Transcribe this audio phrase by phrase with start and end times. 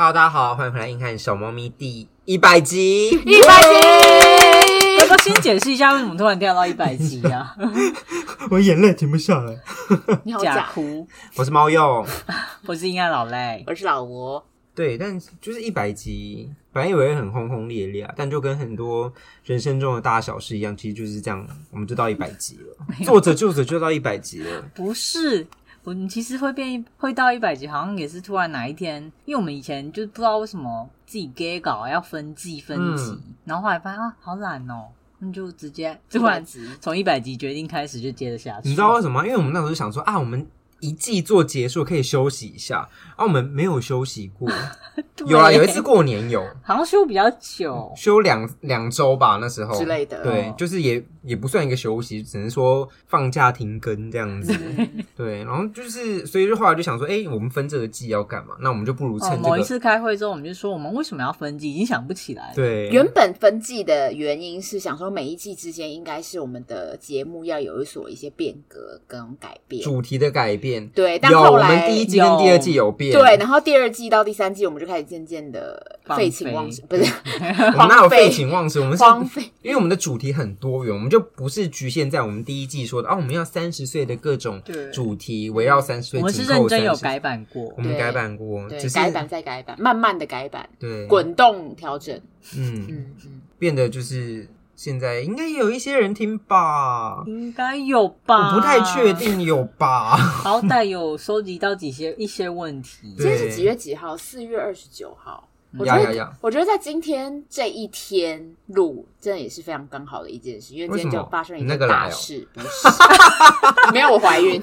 [0.00, 4.96] Hello，大家好，欢迎回来硬汉小猫咪第一百集，一百集。
[5.00, 7.56] 要不要先解释一下为什么突然掉到一百集啊？
[8.48, 9.58] 我眼泪停不下来。
[10.22, 11.04] 你好假，假哭。
[11.34, 12.06] 我是猫鼬，
[12.66, 14.40] 我是硬汉老赖，我是老吴。
[14.72, 23.04] 对，但就是一百集，本来以为很轰轰烈烈啊，但就跟很多人生中的大小事一样，其实就是这样，我们就到一百集了。
[23.04, 25.44] 作者作者就到一百集了，不是。
[25.88, 34.88] 我们其实会变会到一百集，好像也是突然哪一天，因为我们以前就不知道为什么自己给稿要分季分集，嗯、然后后来发现啊，好懒哦，
[35.18, 36.44] 那就直接突然
[36.78, 38.68] 从一百集决定开始就接着下去。
[38.68, 39.26] 你知道为什么吗？
[39.26, 40.46] 因为我们那时候就想说啊，我们。
[40.80, 44.48] 一季做结束可以休息一下，啊，我们没有休息过，
[45.26, 49.76] 有啊，有一次过年有，好像休比较久，休两两周吧，那时候。
[49.76, 54.54] 之类的，对，就是也也不算一个休息，只能说放假停更这样子，
[55.16, 58.54] 对，然后就是，所以就后来就想说，哎、欸，我们分这个季要干嘛？
[58.60, 62.54] 那我们就不如趁、某一次开会之后，我们就说，我们为什么要分季，已经想不起来了。
[62.54, 70.67] 对，原本分季的原因是想说，每一季之间应该是我们的节目要有所一些变革跟改变，主题的改变。
[70.94, 77.04] 对，但后来我们第一季跟第二季有变，对，然后第二季到第三季，我们就开始渐渐的废寝忘食，不是，
[77.74, 78.80] 我们那有废寝忘食？
[78.80, 84.60] 我们是荒废，因为我们的主题很多元，我们就不是局限在我们第一季说的哦，我们要三十岁的各种
[84.92, 92.14] 主题围绕三十岁，我们是认真有改版过，我们改版过，只是改版再改版，慢慢的改版，对，滚动调整，
[92.56, 94.46] 嗯嗯嗯，变得就是。
[94.78, 100.14] 现在应该也有一些人听吧，应该有吧，我不太确定有吧。
[100.44, 103.12] 好歹有收集到几些一些问题。
[103.18, 104.16] 今天是几月几号？
[104.16, 105.48] 四月二十九号。
[105.76, 112.88] 我觉得，我觉得在今天这一天录，真的也是非常刚好的一件事，因为今天就发生一件大事，不是？
[113.92, 114.62] 没有我怀孕。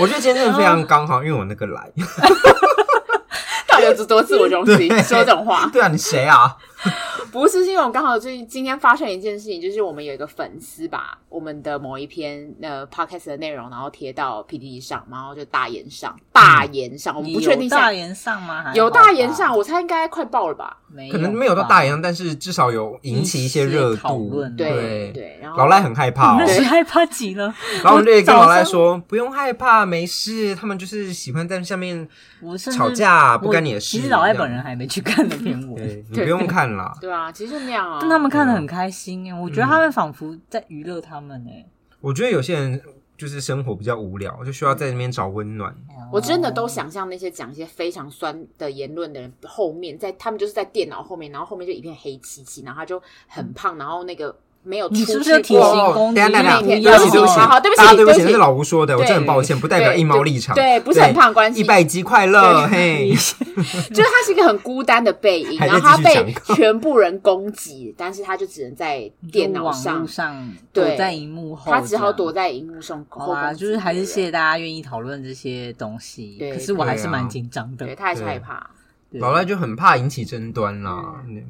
[0.00, 1.88] 我觉得今天真的非常刚好，因为我那个来。
[3.68, 4.88] 到底有多自我中心？
[5.04, 5.70] 说这种话？
[5.72, 6.56] 对啊，你谁啊？
[7.30, 18.72] 不是，是因为我刚好最近今天发生一件事情，就是我们有一个粉丝把我们的某一篇呃 podcast 的内容，然后贴到 PTT 上，然后就大言上，大言上，我们不确定大言上吗？
[18.74, 20.78] 有大言上，我猜应该快爆了吧？
[20.90, 24.42] 没，可能没有到大言上，但是至少有引起一些热度。
[24.56, 27.52] 对对，然后老赖很害怕， 是害怕极了。
[27.82, 32.08] 然后我们就跟老赖说，不用害怕，没事，他们就是喜欢在下面
[32.72, 33.98] 吵架，不干你的事。
[33.98, 36.92] 其实老赖本人还没去看那篇文，你不用看了。
[37.00, 37.98] 对啊，其实就那样啊。
[38.00, 41.66] 但他们看得很开心哎，我觉得他们仿佛在娱乐他们哎。
[42.00, 42.80] 我觉得有些人
[43.16, 45.74] 就是生活比较无聊，就需要在那边找温暖。
[46.12, 54.36] 我真的都想象那些讲一些非常酸的言论的人，后面在他们就是在电脑后面，然后后面就一片黑漆漆，然后他就很胖，然后那个。
[54.62, 56.20] 没有，你是不是体型攻击？
[56.20, 60.54] 等下等下，对不起对不起，好对不起对不起，是老吴说的，我真的很抱歉，不代表一猫立场。
[60.54, 61.60] 对，不是很胖关系。
[61.60, 73.04] 一百集快乐，嘿，就是他是一个很孤单的背影，然后他被全部人攻击，但是他就只能在电脑上上，躲在荧幕后，他只好躲在荧幕上。
[73.08, 78.68] 好啊，就是还是谢谢大家愿意讨论这些东西，可是我还是蛮紧张的，对他还是害怕。
[79.12, 81.02] 老赖就很怕引起争端啦，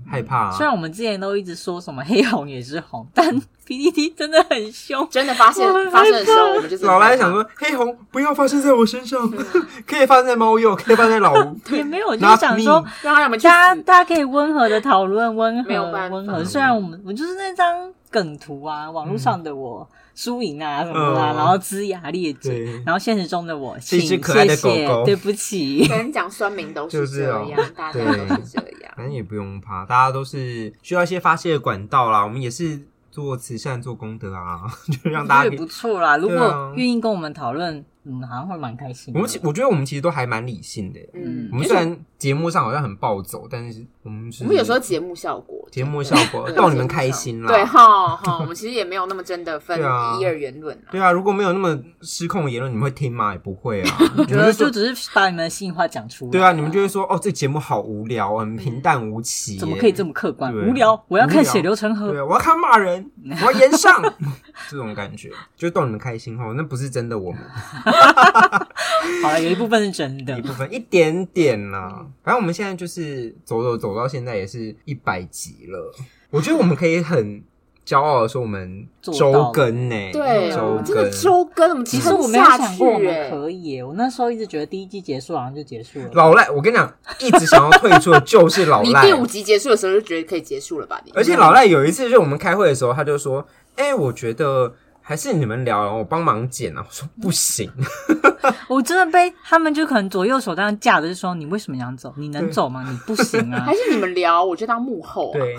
[0.09, 0.51] 害怕。
[0.53, 3.29] 虽然我们之前都一直说什么黑红也是红， 但
[3.67, 9.29] P D T 真的很凶，真的发现发生的时候，我们就是老赖想说黑红不要发生在我身上，
[9.87, 11.59] 可以发生在猫鼬，可以发生在老吴。
[11.75, 16.45] 也没有，就是想说让他们大家大家可以温和的讨论，温和温和。
[16.45, 19.89] 虽然我们我就是那张梗图啊，网络上的我。
[20.15, 24.19] 输赢啊什么的，然后龇牙咧嘴，然后现实中的我，请谢
[24.57, 25.87] 谢，对不起。
[25.87, 32.25] 跟人讲酸民都是这样，大家都是这样，反正也不用怕，大家都是需要一些发泄的管道啦。
[32.25, 32.81] 我们也是
[33.13, 36.17] 做慈善、做功德啊， 就让大家也不错啦。
[36.17, 37.85] 如果愿意跟我们讨论。
[38.11, 39.13] 嗯，好像会蛮开心。
[39.13, 41.01] 我们其我觉得我们其实都还蛮理性的。
[41.13, 47.49] 嗯，我们虽然节目上好像很暴走，但是我们我们有时候节目效果，节目效果逗你们开心啦。
[47.49, 50.77] 对哈哈，我们其实也没有那么真的分一二元论。
[50.91, 53.33] 对啊，如果没有那么失控的言论，你们会听吗？
[53.33, 53.99] 也不会啊。
[54.17, 56.31] 我觉得就只是把你们的心里话讲出来。
[56.33, 60.53] 对啊，你们就会说哦，这节目好无聊，很平淡无奇，怎么可以这么客观？
[60.53, 62.11] 无聊，我要看血流成河。
[62.11, 63.09] 对，我要看骂人，
[63.47, 64.03] 我要言上，
[64.69, 66.53] 这种感觉就逗你们开心哈。
[66.57, 67.41] 那不是真的，我们。
[69.23, 72.07] 好了，有一部分是真的，一部分一点点啦。
[72.23, 75.93] 反正我们现在就是走走走到现在也是一百集了。
[76.31, 77.43] 我觉得我们可以很
[77.87, 79.97] 骄傲的说，我们周更呢。
[80.13, 81.71] 对，周真的周更。
[81.71, 83.81] 我们其实我没有想过我们可以。
[83.81, 86.11] 我那时候一直觉得第一季结束好像就结束了。
[86.13, 89.05] 老赖，我跟你讲，一直想要退出的就是老赖。
[89.05, 91.01] 你第五集结束的时候就觉得可以结束了吧？
[91.05, 91.13] 你。
[91.15, 93.47] 而且老赖有一次就我们开会的时候，他就说
[93.77, 94.75] ：“哎，我觉得。”
[95.09, 96.85] 还是你们聊，我帮忙剪啊。
[96.87, 97.73] 我说不行，
[98.69, 102.13] 我真的被他们就可能左右手这样架着，就说你为什么想走？
[102.19, 102.85] 你能走吗？
[102.93, 103.65] 你不行啊。
[103.65, 105.33] 还是你们聊，我就当幕后。
[105.33, 105.57] 对，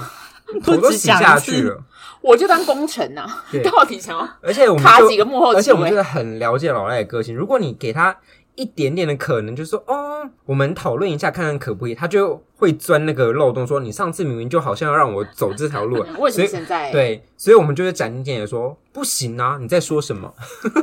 [0.67, 1.83] 我都洗下去了，
[2.21, 3.43] 我就当功臣啊。
[3.63, 4.29] 到底想要？
[4.43, 7.35] 而且我们卡几个幕后，而且我们真的很了解老赖的个性。
[7.35, 8.15] 如果你给他。
[8.55, 11.95] 一点点的可能，就是说，哦，我们讨论一下，看看可不可以。
[11.95, 16.91] 他就会钻那个漏洞，说你上次明明就好像要让我走这条路，为什么现在？
[16.91, 19.57] 对，所以我们就会斩钉截铁说，不行啊！
[19.59, 20.33] 你在说什么？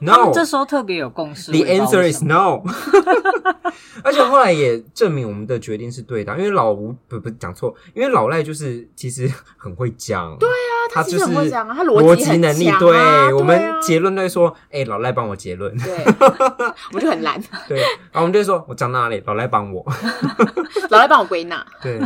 [0.00, 1.52] No，这时候特别有共识。
[1.52, 2.62] The answer is no。
[4.02, 10.36] 而且后来也证明我们的决定是对的，因为老吴不不讲错，因为老赖就是其实很会讲。
[10.38, 12.70] 对啊，他就是很会讲啊，他逻辑能力。
[12.78, 15.74] 对，我们结论都会说，哎，老赖帮我结论。
[15.78, 16.04] 对，
[16.92, 17.40] 我就很懒。
[17.68, 19.84] 对，然后我们就说，我讲到哪里，老赖帮我。
[20.90, 21.64] 老赖帮我归纳。
[21.82, 22.00] 对，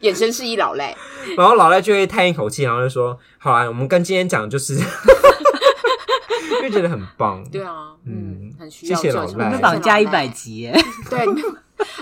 [0.00, 0.96] 眼神示意老赖。
[1.36, 4.78] 然后老赖就会叹一口气，然后就说：“好啊，我们跟今天讲就是。
[6.68, 8.96] ”就觉得很棒，对啊，嗯，很需要。
[9.00, 11.20] 谢谢老赖，我们绑架一百集耶，对，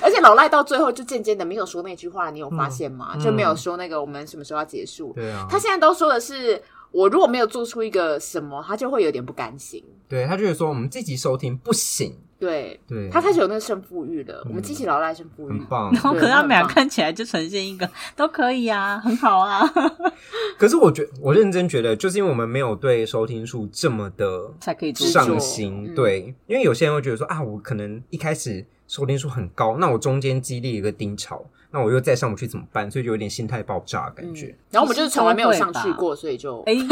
[0.03, 3.13] 而且老赖到最后就渐渐的没有说那句话，你有发现吗？
[3.15, 5.13] 嗯、就没有说那个我们什么时候要结束？
[5.15, 6.61] 对啊，他现在都说的是，
[6.91, 9.85] 我如果没有做出一个什么，他就会有点不甘心。
[10.09, 12.19] 对，他就会说我们这集收听不行。
[12.39, 14.43] 对对，他开始有那个胜负欲了。
[14.47, 15.91] 我们激起老赖胜负欲，很棒。
[15.93, 19.67] 然后可是他们俩看起来就呈现一个都可以啊，很好啊。
[20.59, 25.95] 可是我觉我认真觉得，就是因为我们没有对收听数这么的才可以上心。
[25.95, 32.91] 对，因为有些人会觉得说啊，我可能一开始收听数很高，那我中间激励一个低潮，那我又再上不去怎么办？
[32.91, 34.55] 所以就有点心态爆炸感觉。
[34.71, 36.75] 然后我们就是从来没有上去过，所以就哎。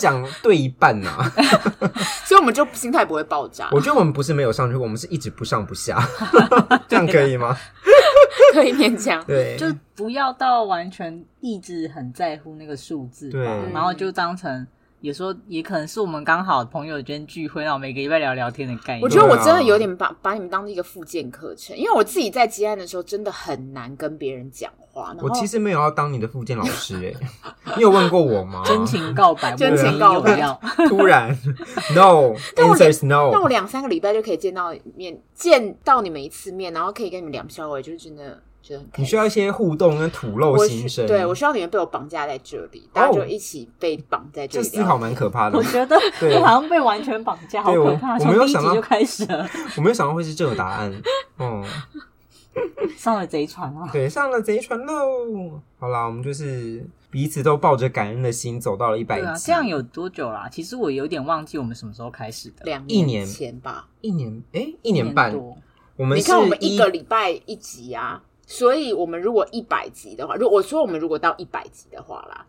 [0.00, 1.32] 这么讲对一半呐、啊，
[2.24, 3.68] 所以我们就心态不会爆炸。
[3.72, 6.02] 我觉得我们不是没有上去过，我们是一直不上不下，
[6.88, 7.56] 这样可以吗？
[8.54, 14.66] 可以勉强，对，就不要到完全一直很在乎那个数字，对，然后就当成。
[15.02, 19.02] 有时候也可能是我们刚好朋友间聚会，然后每个礼拜聊聊天的概念。
[19.02, 25.12] 我觉得我真的有点把把你们当一个复健课程，因为我自己在接案的时候真的很难跟别人讲话。
[25.20, 27.28] 我其实没有要当你的复健老师哎，
[27.76, 28.62] 你有问过我吗？
[28.64, 30.40] 真情告白，真情告白，
[30.88, 31.36] 突然
[31.96, 33.30] no，answer is no。
[33.32, 38.40] 那我两三个礼拜就可以见到面，见到你们一次面，然后可以跟你们聊笑话，就是真的。
[38.96, 44.68] 你需要一些互动跟吐露心声，对，我需要你们被我绑架在这里，大家就一起被绑在这里。
[44.68, 45.96] 这思考蛮可怕的，我觉得
[46.36, 48.18] 我好像被完全绑架，好可怕。
[48.18, 50.92] 从第一集就开始了，我没有想到会是这个答案。
[51.38, 51.64] 嗯，
[52.96, 53.88] 上了贼船了！
[53.92, 55.60] 对，上了贼船喽。
[55.78, 59.46] 好啦，我们就是彼此都抱着感恩的心走到了一百集。
[59.46, 60.48] 这样有多久啦？
[60.48, 65.56] 其实我有点忘记我们什么时候开始的，两年前吧，一年哎，一年半多。
[65.96, 68.22] 我们你看，我们一个礼拜一集啊。
[68.52, 72.46] 所以，我们如果一百集的话，如果我说我们如果到一百集的话啦。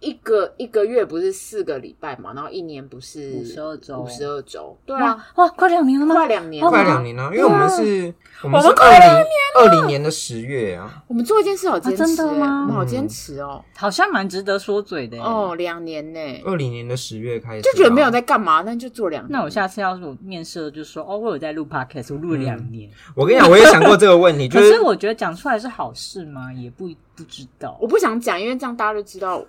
[0.00, 6.14] 一个一个月不是四个礼拜嘛，然后一年不是五十二周，五十二周，对啊，哇，快两年了吗？
[6.14, 8.14] 快两年，快两年了，因为我们是，
[8.44, 9.24] 我们是二零
[9.56, 11.02] 二零年的十月啊。
[11.08, 12.62] 我们做一件事好坚持，真的吗？
[12.62, 15.56] 我们好坚持哦，好像蛮值得说嘴的哦。
[15.56, 19.32] 两年呢，二零年的十月开始，就觉得没有在干嘛，那就做两年。
[19.32, 22.88] 那我下次要是我面试就说，哦，我有在录 podcast，我录了两年。
[23.16, 26.52] 我跟你讲，我也想过这个问题， 可是我觉得讲出来是好事吗？
[26.52, 29.44] 也不不知道，我不想讲，因为这样大家就知道。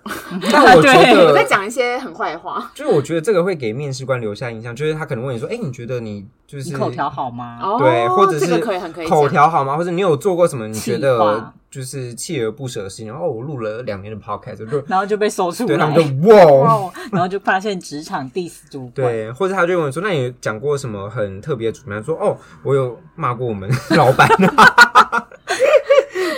[0.52, 9.76] 但我觉 得我在讲一些很坏话，就是我觉得这个会给面试官留下印象，就是他可能问你说：“哎，你觉得你就是口条好吗？”对，或者是可以很可以口条好吗？
[9.76, 13.06] 或者你有做过什么你觉得就是锲而不舍的事情？
[13.08, 24.28] 然后我录了两年的 podcast，就然后就被搜出来，他们就哇，然后就发现职场 diss 主管，对，或者他就问我说：“那你讲过什么很特别的主管？”说：“哦，我有骂过我们 老板。”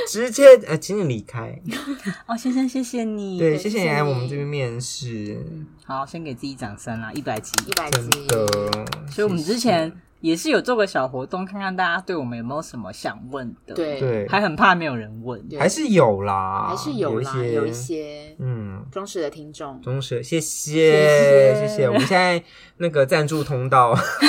[0.08, 1.58] 直接呃，请你离开。
[2.26, 3.38] 哦，先生，谢谢你。
[3.38, 5.38] 对，谢谢你来我们这边面试。
[5.84, 7.12] 好，先给自己掌声啦！
[7.12, 8.08] 一百集，一百集。
[8.08, 8.46] 真的。
[9.10, 13.74] 所以，我们之前也是有做个小活动，看看大家对我们有没有什么想问的。
[13.74, 21.86] 对对，还很怕没有人问，还是有啦，还是有啦，有一些嗯，忠实的听众，忠实，谢谢谢谢。
[21.88, 22.42] 我们现在
[22.78, 23.92] 那个赞助通道，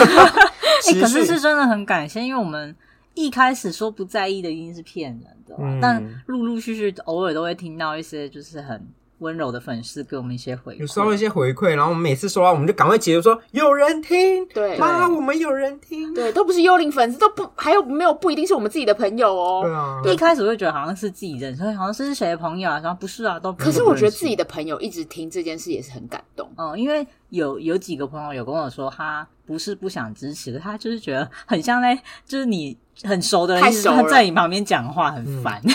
[0.88, 2.76] 哎， 可是是真的很感谢，因为我们。
[3.16, 8.86] 一开始说不在意的一定是骗人的，嗯、但陆陆续续偶尔都会听到一些就是很
[9.20, 32.78] 温柔的粉丝给我们一些回馈，有收到一些回馈，然后我们每次说到我们就赶快截图说有人听，对，妈，我们有人听，对，都不是幽灵粉丝，都不还有没有不一定是我们自己的朋友哦，对啊，一开始我会觉得好像是自己人，所以好像是谁的朋友啊，然后不是啊，都可是我觉得自己的朋友一直听这件事也是很感动，嗯，因为有有几个朋友有跟我说，他不是不想支持，他就是觉得很像在就是你。
[33.04, 35.60] 很熟的人，他在你旁边讲话很烦，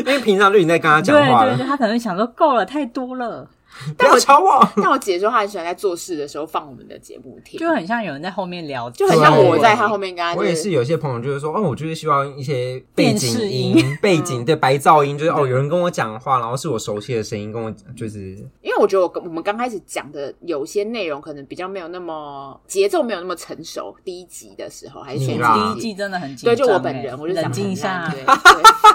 [0.00, 3.48] 因为平常就你在跟他讲话，对对对，他可能会想说够了，太多了。
[3.96, 10.34] 但我超我，但我姐说她很喜欢在做事的时候放我们的节目听，就很像有人在后面聊，就很像我在她后面跟她。
[10.34, 18.34] 我也是有些朋友就是说，哦，我就是希望一些背景音、背景对白噪音，就是哦，有人跟我讲话，然后是我熟悉的声音，跟我就是。
[18.62, 23.94] 因为我觉得我我们刚开始讲的有些内容可能比较没有那么节奏，没有那么成熟。
[24.04, 28.12] 第一集的时候还是选第一季真的很紧张，对，就我本人，我就冷静一下。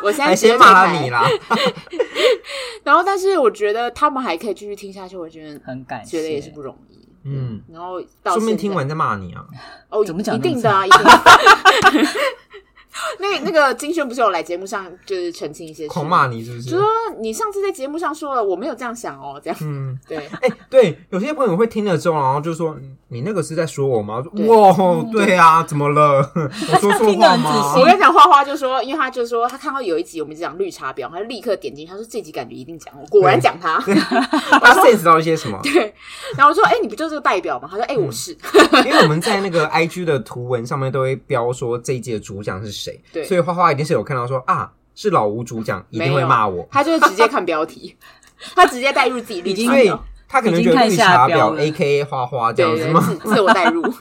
[0.04, 1.28] 我现在先骂你啦。
[2.90, 7.08] 然后，但是我觉得他们还可以继续听下去，我觉得很感谢，觉得也是不容易。
[7.24, 8.02] 嗯，然后
[8.34, 9.46] 顺便听完再骂你啊？
[9.90, 10.36] 哦，怎么讲？
[10.36, 11.12] 一定的啊，一定的。
[13.20, 16.70] 那那个金轩不是有来节目上，就是澄清一些事，狂骂你是不是？
[16.72, 16.86] 就说
[17.20, 19.58] 你上次在节目上说了，我没有这样想哦，这样。
[19.62, 20.18] 嗯，对。
[20.42, 22.76] 哎，对，有些朋友会听了之后，然后就说
[23.10, 24.24] 你那个是在说我吗？
[24.48, 26.18] 哇，对啊，怎么了？
[26.36, 27.74] 我说错话吗？
[27.78, 33.80] 我跟你讲，花花就说，因为他就说他看到有一集我们讲绿茶婊，他就立刻点进，他说这集感觉一定讲我，果然讲他。
[34.60, 35.60] 他 sense 到一些什么？
[35.64, 35.94] 对。
[36.36, 37.68] 然后我说，哎，你不就是个代表吗？
[37.70, 38.36] 他说，哎，我是。
[38.86, 43.02] 因为我们在那个 IG 的图文上面都会标说这一季的主讲是谁。
[43.12, 46.68] 对，所以花花一定是有看到说啊，是老吴主讲，一定会骂我。
[46.72, 47.96] 他就是直接看标题，
[48.56, 53.02] 他直接带入自己绿茶婊，他可能觉得绿茶婊 A K A 花花这样子吗？
[53.24, 53.84] 自我带入。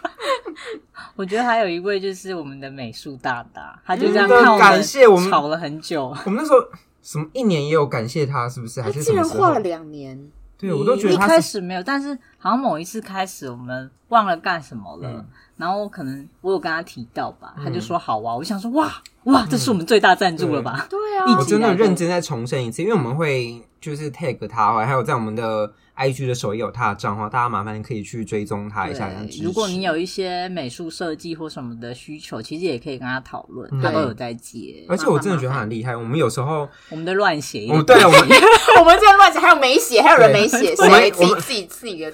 [1.16, 6.14] 我觉得还有一位就是我们的美术大大，他就这样看我们，我们吵了很久。
[6.24, 6.58] 我们那时候
[7.02, 8.80] 什么一年也有感谢他，是不是？
[8.80, 10.30] 还是竟然画了两年？
[10.56, 15.24] 对，我都觉得一开始没有，但是好像某一次开始，我们忘了干什么了。
[15.58, 18.34] 然后可能我有跟他提到吧，他就说好啊。
[18.34, 18.90] 我想说哇
[19.24, 20.86] 哇，这是我们最大赞助了吧？
[20.88, 29.10] 对啊，我真的认真再重申一次，因为我们会就是 tag 他，还有在我们的 IG 的首页有他的账号，大家麻烦可以去追踪他一下。
[29.42, 34.86] 如果你有一些美术设计或什么的需求，其实也可以跟他讨论，他都有在接。
[34.88, 35.96] 而且我真的觉得他很厉害。
[35.96, 38.20] 我们有时候我们的乱写，对，我们
[38.80, 42.12] 我们这样乱写，还有没写，还有人没写，谁自己自己自己的。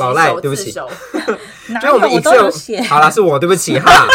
[0.00, 0.72] 宝赖，对不起，
[1.80, 2.50] 就我们 Excel
[2.88, 4.06] 好了，是我对不起哈。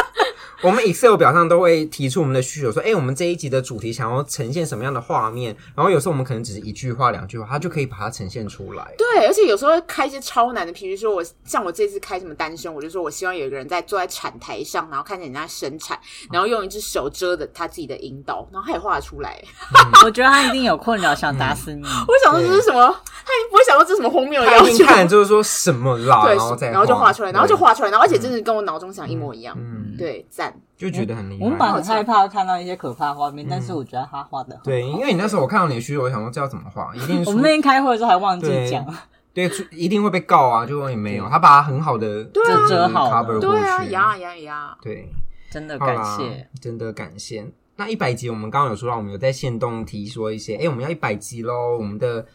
[0.65, 5.55] 我们 Excel 表上都会提出我们的需求，说，哎，我们这一集的主题想要呈现什么样的画面？
[5.75, 8.83] 然后有时候我们可能只是一句话、两句话，它就可以把它呈现出来。
[8.97, 15.99] 对，而且有时候开一些超难的，比如说我像我这次开什么单身，我就说我希望有一个人在坐在产台上，然后看见人家生产，
[16.31, 19.39] 然后用一只手遮着他自己的阴道，然后他也画得出来。
[20.03, 21.83] 我觉得他一定有困扰，想打死你。
[21.85, 22.79] 我想说这是什么？
[23.27, 24.69] 他已经不会想到这是什么荒谬的要求。
[24.69, 29.55] 一看就是说什么啦，然后然后就画出来，然后就画出来，然后而且真的跟我脑中想一模一样。
[29.59, 30.54] 嗯，对，赞。
[30.77, 31.45] 就觉得很厉害。
[31.45, 37.23] 我们本来很害怕看到一些可怕画面，但是我觉得他画的对，因为你那时候我看到你的需求，我想说这要怎么画，一定。
[37.27, 38.85] 我们那天开会的时候还忘记讲，
[39.33, 40.65] 对，一定会被告啊！
[40.65, 45.09] 就也没有，他把它很好的遮遮好，对啊，呀呀呀，对，
[45.49, 47.45] 真的感谢，真的感谢。
[47.77, 51.77] 那一百集我们刚刚有说到，我们有在线动提说一些，哎，我们要一百集喽！
[51.77, 52.25] 我们的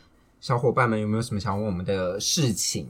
[0.40, 2.87] 小伙伴们有没有什么想问我们的事情？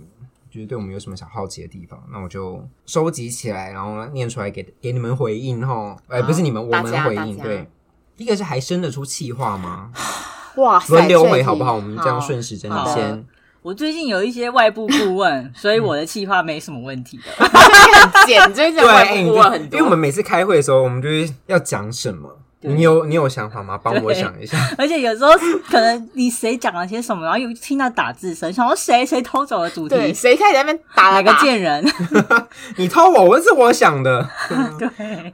[0.51, 5.97] 就是对我们有什么想好奇的地方，那我就收集起来，然后念出来给给你们回应哈。
[6.09, 7.39] 哎，不是你们，我们回应。
[7.39, 7.69] 对，
[8.17, 9.93] 第一个是还生得出气话吗？
[10.57, 11.75] 哇，轮流回好不好？
[11.75, 13.25] 我们这样顺时针先。
[13.63, 17.25] 我最近有一些外部顾问，所以我的气话没什么问题的。
[17.47, 19.79] 很简，最近外部顾问很多。
[19.79, 22.39] 因为我们每次开会的时候，我们就是要讲什么。
[22.63, 23.79] 你有你有想法吗？
[23.83, 24.59] 帮我想一下。
[24.77, 25.31] 而且有时候
[25.69, 31.83] 可能你谁讲了些什么，然后又听到打字声，想说谁谁偷走了主题，谁开始在那边打了个贱人？
[32.77, 34.29] 你偷我，我是我想的。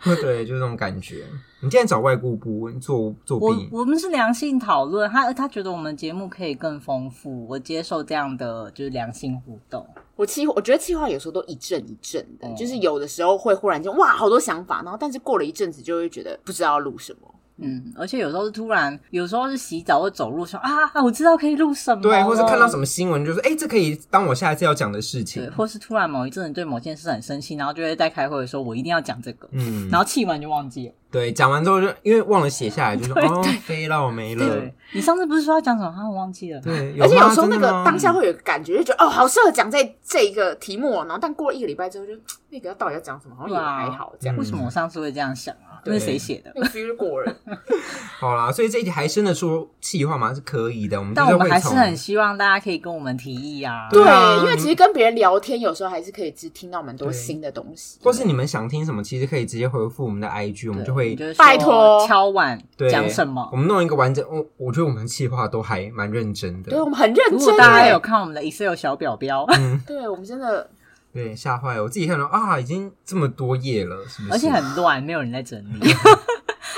[0.04, 1.24] 对对，就是这种感觉。
[1.60, 3.68] 你今天找外雇顾问做作弊？
[3.72, 9.86] 我我们是良性讨论，他他觉得我们节目可以更丰富，我接受这样的就是良性互动。
[10.16, 17.20] 我气我觉得气话有时候都一阵一阵的，嗯、就是有的时候会忽然间哇好多想法，然后但是过了一阵子就会觉得不知道要录什么。
[17.58, 30.94] 嗯，而且有时候是突然，有时候是洗澡或走路说啊啊，我知道可以录什么，对，或是看到什么新闻，就说哎、欸，这可以当我下一次要讲的事情，对，或是突然某一阵子对某件事很生气，然后就会在开会的时候我一定要讲这个，嗯，然后气完就忘记了。
[31.10, 34.46] 对，讲完之后就因为忘了写下来，就说哦，飞了，我没了。
[34.46, 35.88] 对，你上次不是说要讲什么？
[35.88, 36.60] 啊，我忘记了。
[36.60, 42.12] 对，而且有时候那个当下会有个感觉，就觉得哦，好适合讲这这一个题目，然后但过了一个礼拜之后，就
[42.50, 43.34] 那个到底要讲什么？
[43.34, 44.12] 好像也还好。
[44.20, 45.75] 这样，为什么我上次会这样想啊？
[45.86, 46.52] 那是谁写的？
[46.54, 47.34] 那是果人。
[48.18, 50.32] 好啦，所以这一题还生得出气话吗？
[50.34, 50.98] 是可以的。
[50.98, 53.88] 我们但我们还是很希望大家可以跟我们提议啊。
[53.90, 54.02] 对，
[54.40, 57.98] 因为其实跟别人聊天，有时候还是可以只听到蛮多新的东西。
[58.02, 62.06] 或是你们想听什么，其实可以直接回复我们的 IG，我们就会拜托。
[62.06, 63.48] 敲碗讲什么？
[63.52, 64.24] 我们弄一个完整。
[64.30, 66.70] 我我觉得我们企划都还蛮认真的。
[66.70, 67.38] 对，我们很认真。
[67.38, 70.68] 如果大家有看我们的 Excel 小表表，嗯，对我们真的
[71.16, 71.82] 对吓坏了。
[71.82, 74.32] 我自己看到啊，已经这么多页了，是不是？
[74.32, 75.88] 而且很乱，没有人在整理。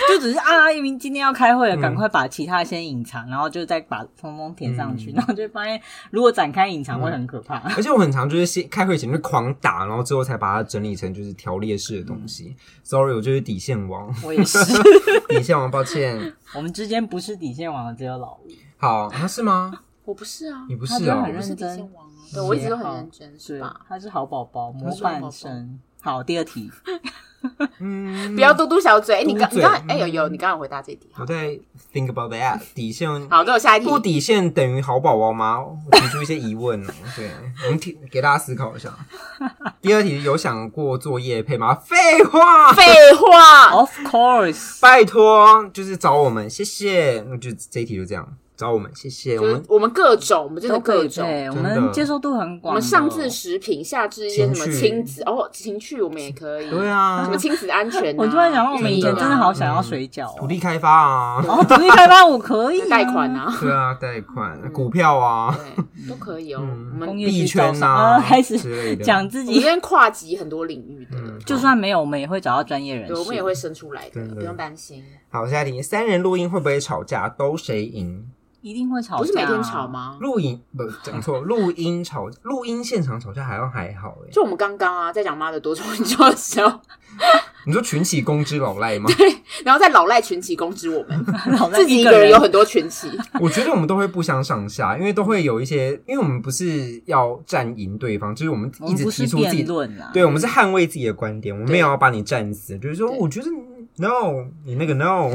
[0.09, 5.81] 就只是啊，因为今天要开会了，赶快把其他先隐藏，然后就再把通通填上去， 然后就发现
[6.11, 7.57] 如果展开隐藏会很可怕。
[7.77, 12.57] 而且我很常就是先开会前就狂打，然后之后才把它整理成就是条列式的东西。
[12.85, 14.59] Sorry，我就是底线王，我也是
[15.29, 16.33] 底线王，抱歉。
[16.55, 18.49] 我们之间不是底线王的只有老吴。
[18.79, 19.73] 好，他是吗？
[20.09, 21.23] 我不是啊，你不是啊？
[21.23, 21.91] 很认真，
[22.33, 23.79] 对，我一直都很认真，是吧？
[23.87, 25.79] 他是好宝宝，模范生。
[26.01, 26.71] 好，第二题。
[27.79, 29.23] 嗯， 不要嘟嘟小嘴。
[29.23, 31.11] 你刚你刚哎有有，你刚刚有回答这题。
[31.19, 31.49] 我在
[31.93, 33.07] think about that 底线。
[33.29, 33.87] 好，给我下一题。
[33.87, 35.59] 不底线等于好宝宝吗？
[35.59, 36.93] 我提出一些疑问哦。
[37.15, 37.31] 对，
[37.67, 38.91] 我们提给大家思考一下。
[39.83, 41.75] 第二题有想过做业配吗？
[41.75, 43.73] 废话，废话。
[43.73, 47.23] Of course，拜托，就是找我们，谢谢。
[47.29, 48.27] 那就这一题就这样。
[48.59, 49.39] 找我们，谢谢。
[49.39, 52.75] 我们我们各种，我们真的各种，我们接受度很广。
[52.75, 56.69] 我们上至食品，下至一些什么亲子哦，情趣我们也可以。
[56.69, 58.13] 对啊，什么亲子安全？
[58.19, 60.37] 我突然想到，我们以前真的好想要水饺。
[60.37, 63.57] 土地开发啊，哦，土地开发我可以贷款啊。
[63.61, 65.57] 对啊，贷款、股票啊，
[66.09, 66.61] 都可以哦。
[66.95, 69.53] 我们币圈啊，开始讲自己。
[69.53, 75.05] 今天跨级很多领域的，就算没有，我们也会找到专业人士，我们也会生出来的，不用担心。
[75.31, 77.29] 好，下一题，三人录音会不会吵架？
[77.29, 78.27] 都谁赢？
[78.61, 80.17] 一定会吵架，不是每天吵吗？
[80.21, 84.31] 录音不讲错，录音吵，录音现场吵架还要还好哎。
[84.33, 86.81] 就我们刚刚啊，在讲妈的多重宇宙的时候，
[87.67, 89.09] 你说群起攻之老赖吗？
[89.17, 89.35] 对，
[89.65, 91.25] 然后在老赖群起攻之我们，
[91.75, 93.11] 自己一个人有很多群起。
[93.41, 103.47] 我觉得我们都会不相上下，因为都会有一些，因为我们不是要战赢对方，就是我们一直提出自己论啊对，我们是捍卫自己的观点，我们没有要把你战死，就是说，我觉得。
[104.01, 105.31] No，你那个 No，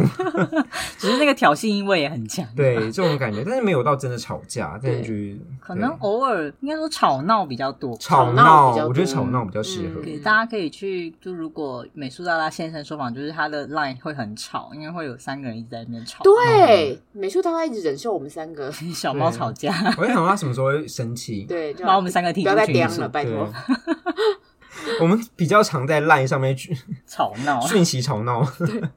[0.97, 2.45] 只是那个挑衅意味也很强。
[2.55, 7.95] 对，这种感觉，但是没有到真的吵架，但是就可能偶尔应该说吵闹比较多。
[7.97, 10.01] 吵闹，我觉得吵闹比较适合。
[10.23, 16.23] 大家可以去，就如果美术大大先生说法，就是他的 line 会很吵，因为会有三个人一直在那边吵。
[16.23, 19.73] 对，美术大大一直忍受我们三个小猫吵架。
[19.97, 23.49] 我在想他什么时候会生气，对，把我们三个踢出群组了，拜托。
[25.01, 28.45] 我们比较常在 LINE 上面去吵闹，讯息吵闹。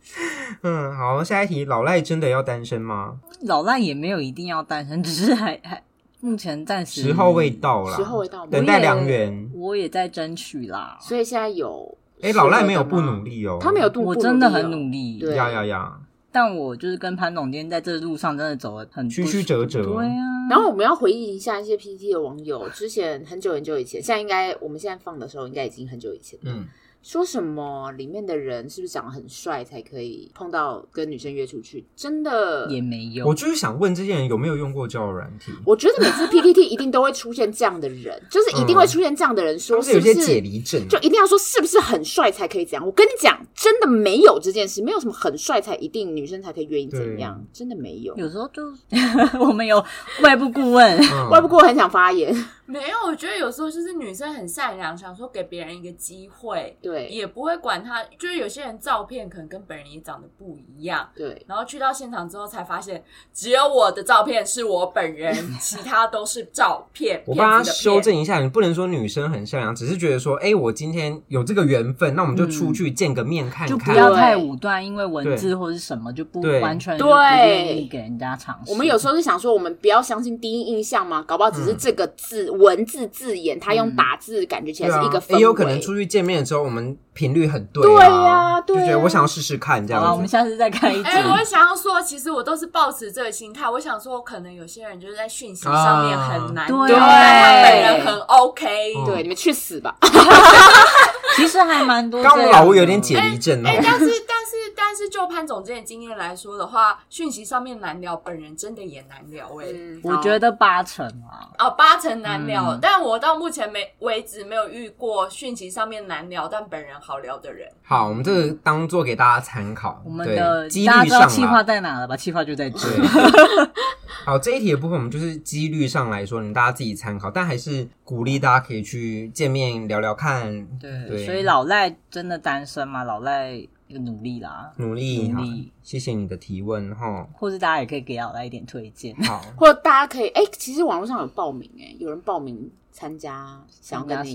[0.62, 3.16] 嗯，好，下一题，老赖真的要单身吗？
[3.42, 5.82] 老赖也没有一定要单身，只是还还
[6.20, 9.50] 目前暂时时候未到啦，时候未到，等待良缘。
[9.54, 11.96] 我也在争取啦，所以现在有。
[12.22, 15.18] 哎，老赖没有不努力哦，他没有不，我真的很努力。
[15.18, 15.92] 呀呀呀！
[16.36, 20.48] 但我就是跟潘总监在这路上真的走了很曲曲折折，对啊。
[20.50, 26.52] 然后我们要回忆一下一些 PTT 的网友，之前很久很久以前，现在应该我们现在放的时候，应该已经很久以前了。
[26.54, 26.68] 嗯。
[27.02, 31.84] 说什么里面的人是不是长得很帅才可以碰到跟女生约出去？
[31.94, 33.24] 真的也没有。
[33.26, 35.52] 我就是想问这些人有没有用过交友软体？
[35.64, 42.84] 我觉得每次 PPT 一定都会出现这样的人，就是一定会出现这样的人说是不是，是有些解离症，就一定要说是不是很帅才可以怎样？
[42.84, 48.16] 我跟你讲，真的没有这件事，没有什么很帅才一定女生才可以愿意怎样，真的没有。
[48.16, 48.62] 有时候就
[49.38, 49.84] 我们有
[50.22, 52.34] 外部顾问，嗯、外部顾问很想发言。
[52.66, 58.02] 没有，我觉得有时候就是女生很善良，想说给别人一个机会，对，也不会管他。
[58.18, 61.44] 就是有些人照片可能跟本人也长得不一样，对。
[61.46, 63.02] 然后去到现场之后才发现，
[63.32, 67.22] 只有我的照片是我本人，其他都是照片。
[67.26, 78.72] 我帮他修正一下，你不能说女生很善良，只是觉得说，哎，我今天有这个缘分，那我们就出去见个面看看，就不要太武断，因为文字或者是什么就不完全对，不愿意给人家尝试。
[78.72, 83.58] 我们有时候是想说，我们不要相信第一印象嘛，搞不好只是这个字文字字眼。
[83.58, 90.02] 他用打字感觉起来是一个，也有可能出去见面的时候，我们频率很对，对呀，就觉得我想要试试看这样。
[90.02, 91.08] 好，我们下次再看一集。
[91.08, 93.68] 哎，我想要说，其实我都是抱持这个心态。
[93.68, 98.94] 我想说，可能有些人就是在讯息上面很难，对，本人很 OK。
[99.06, 99.96] 对，你们去死吧。
[101.36, 102.22] 其实还蛮多。
[102.22, 103.68] 刚我老吴有点解离症哦。
[103.68, 109.46] 哎，但是但是但是，就潘总这点经验来说的话，讯息上面难聊，本人真的也难聊。
[109.60, 109.66] 哎，
[110.02, 111.44] 我觉得八成啊。
[111.58, 117.68] 哦，八成难聊，但我到目前没为止没有遇过讯息上面难聊，但本人好聊的人。
[117.82, 120.02] 好，我们这个当做给大家参考。
[120.04, 122.16] 我们的几率上，气话在哪了吧？
[122.16, 122.78] 企划就在这。
[124.24, 130.66] 好，这一题的部分我们就是几率上来说，你大家自己参考，但还是鼓励大家可以去见面聊聊看。
[130.80, 133.04] 对，所以老赖真的单身吗？
[133.04, 135.72] 老赖努力啦，努力努力。
[135.82, 139.14] 谢谢你的提问哈，或是大家也可以给老赖一点推荐。
[139.22, 144.34] 好，或者大家可以哎，其实网络上有报名哎，有人报名参加，想要跟你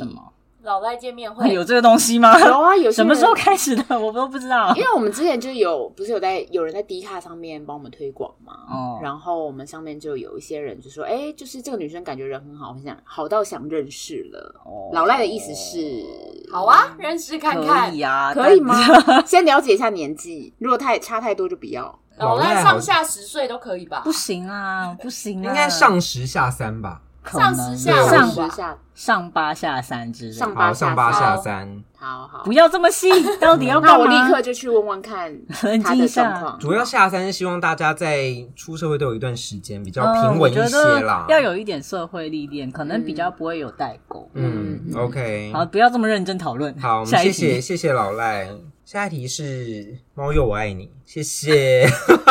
[0.64, 2.40] 老赖见面会 有这个东西吗？
[2.40, 4.00] 有啊，有什么时候开始的？
[4.00, 4.74] 我都不知道。
[4.78, 8.54] 因为我们之前就有，不是有在有人在 D 卡上面帮我们推广嘛。
[8.70, 9.00] 哦。
[9.02, 14.90] 然后我们上面就有一些人就说：“哎，就是这个女生感觉人很好，很想好到想认识了。”哦。
[14.94, 16.04] 老赖的意思是，
[16.52, 17.90] 好啊，认识看看。
[17.90, 18.76] 可以啊，可以吗？
[19.26, 21.98] 先了解一下年纪，如果太差太多就不要。
[22.18, 24.02] 老赖上下十岁都可以吧？
[24.04, 27.02] 不行啊，不行啊，应该上十下三吧。
[27.26, 30.32] 上十下，上下，上八下三之类。
[30.34, 33.08] 上八上八下三，好好，不要这么细，
[33.40, 33.98] 到底要干嘛？
[33.98, 35.32] 那我立刻就去问问看
[35.84, 36.58] 他的状况。
[36.60, 41.26] 主要下三是希望大家在出社会都有一段时间，比较平稳一些啦。
[41.30, 44.30] 要有一点社会历练，可能比较不会有代沟。
[44.34, 46.76] 嗯，OK，好，不要这么认真讨论。
[46.80, 48.50] 好，我们谢谢谢谢老赖。
[48.92, 51.90] 下一题是猫又我爱你，谢谢。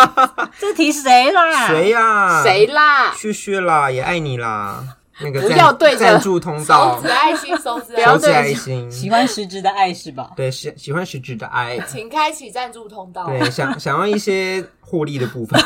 [0.61, 1.67] 这题谁啦？
[1.69, 2.43] 谁呀？
[2.43, 3.15] 谁啦？
[3.15, 4.85] 薛薛啦，也爱你啦。
[5.23, 10.33] 那个不要对着赞助通道，手指爱心，手指爱心，喜欢实质的爱是吧？
[10.37, 13.25] 对，喜喜欢实质的爱，请开启赞助通道。
[13.25, 15.59] 对，想想要一些获利的部分。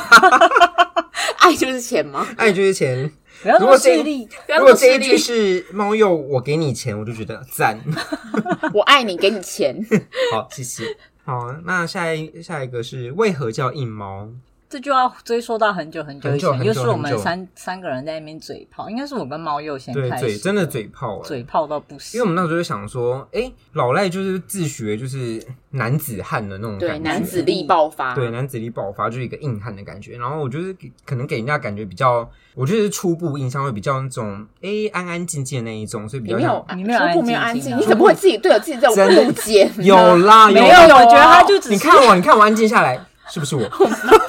[1.43, 2.25] 爱就是钱吗？
[2.37, 3.11] 爱就是钱。
[3.59, 4.29] 如果这一
[4.59, 7.79] 如果这一句是猫鼬我给你钱，我就觉得赞。
[8.73, 9.77] 我爱你，给你钱。
[10.33, 10.85] 好，谢谢。
[11.25, 14.29] 好，那下一下一个是为何叫硬猫？
[14.69, 22.19] 这就要追溯到很久很久以前，又是我们三三个人在那边嘴炮，应该是我跟猫又先开始，对，嘴真的嘴炮，嘴炮到不行。
[22.19, 30.17] 因为我们那时候就想说，哎，老赖就是自学，就是男子汉的那种感觉，对，男子力爆发，对，男子力爆发就是一个硬汉的感觉。
[30.17, 30.75] 然后我就是
[31.05, 39.71] 可能给人家感觉比较，我觉得初步印象会比较那种，哎，安安静静的那一种，所以比较没有，你没有初步没有安静，你怎么会自己对我自己这种误解？
[39.79, 42.99] 有啦， 没有，我觉得他就只你看我，你看我安静下来。
[43.27, 43.63] 是不是我？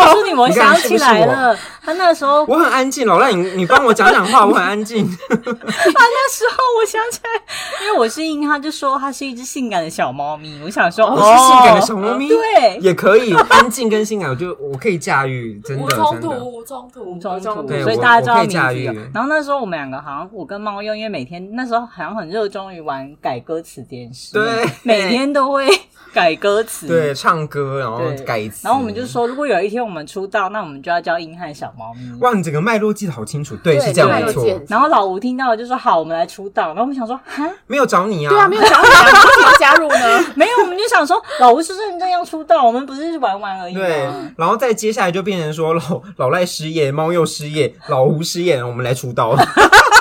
[0.00, 1.56] 我告诉你，我想起来了。
[1.84, 5.04] 他那时候我很安静，老赖，你你帮我讲讲话，我很安静。
[5.28, 10.60] 啊那时候我想起来，因为我是硬，他就说他是一只性感的小猫咪。
[10.64, 17.62] 我想说，我是性感的小猫咪，对，也可以安静跟性感，我就我可以驾驭，真的，无冲突，无冲突，无冲突。
[17.64, 19.10] 对，所以大家知道名字。
[19.12, 25.66] 然后那时候我们两个好像我跟猫又，因为每天那时候好像很热衷于玩改歌词这件事，对，每天都会
[26.12, 28.60] 改歌词，对，唱歌然后改词。
[28.62, 32.12] 然后我们就说，如果有一天我们出道，那我们就要叫硬汉小猫咪。
[32.20, 34.46] 哇，你整个脉络记得好清楚，对，是这样没错。
[34.68, 40.24] 然后老吴听到了就说：“好，我们来出道。”然后我们想说：“哈，没有找你啊？”对啊，没有找你啊，为什么要加入呢？
[40.36, 43.74] 没有，我们就想说，老吴是认真要出道，我们不是玩玩而已。
[43.74, 49.34] 对，然后再接下来就变成说，老老赖失业，猫又失业，老吴失业，我们来出道。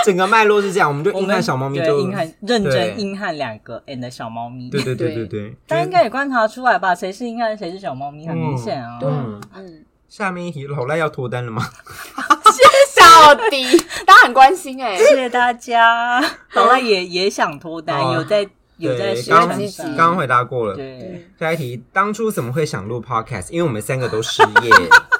[0.06, 6.94] 整个脉络是这样，我们就硬汉小猫咪就硬汉认真硬汉两个 and 小猫咪，对对对对对，大家应该也观察出来吧？
[6.94, 8.98] 谁是硬汉，谁是小猫咪，很明显啊。
[9.02, 9.84] 嗯嗯。
[10.08, 11.62] 下面一题，老赖要脱单了吗？
[11.62, 16.20] 谢谢小迪， 大家很关心哎，谢谢大家。
[16.54, 18.44] 老赖也也想脱单，有在
[18.78, 20.74] 有在刚刚刚回答过了。
[20.74, 23.50] 对，下一题，当初怎么会想录 podcast？
[23.50, 24.70] 因为我们三个都失业。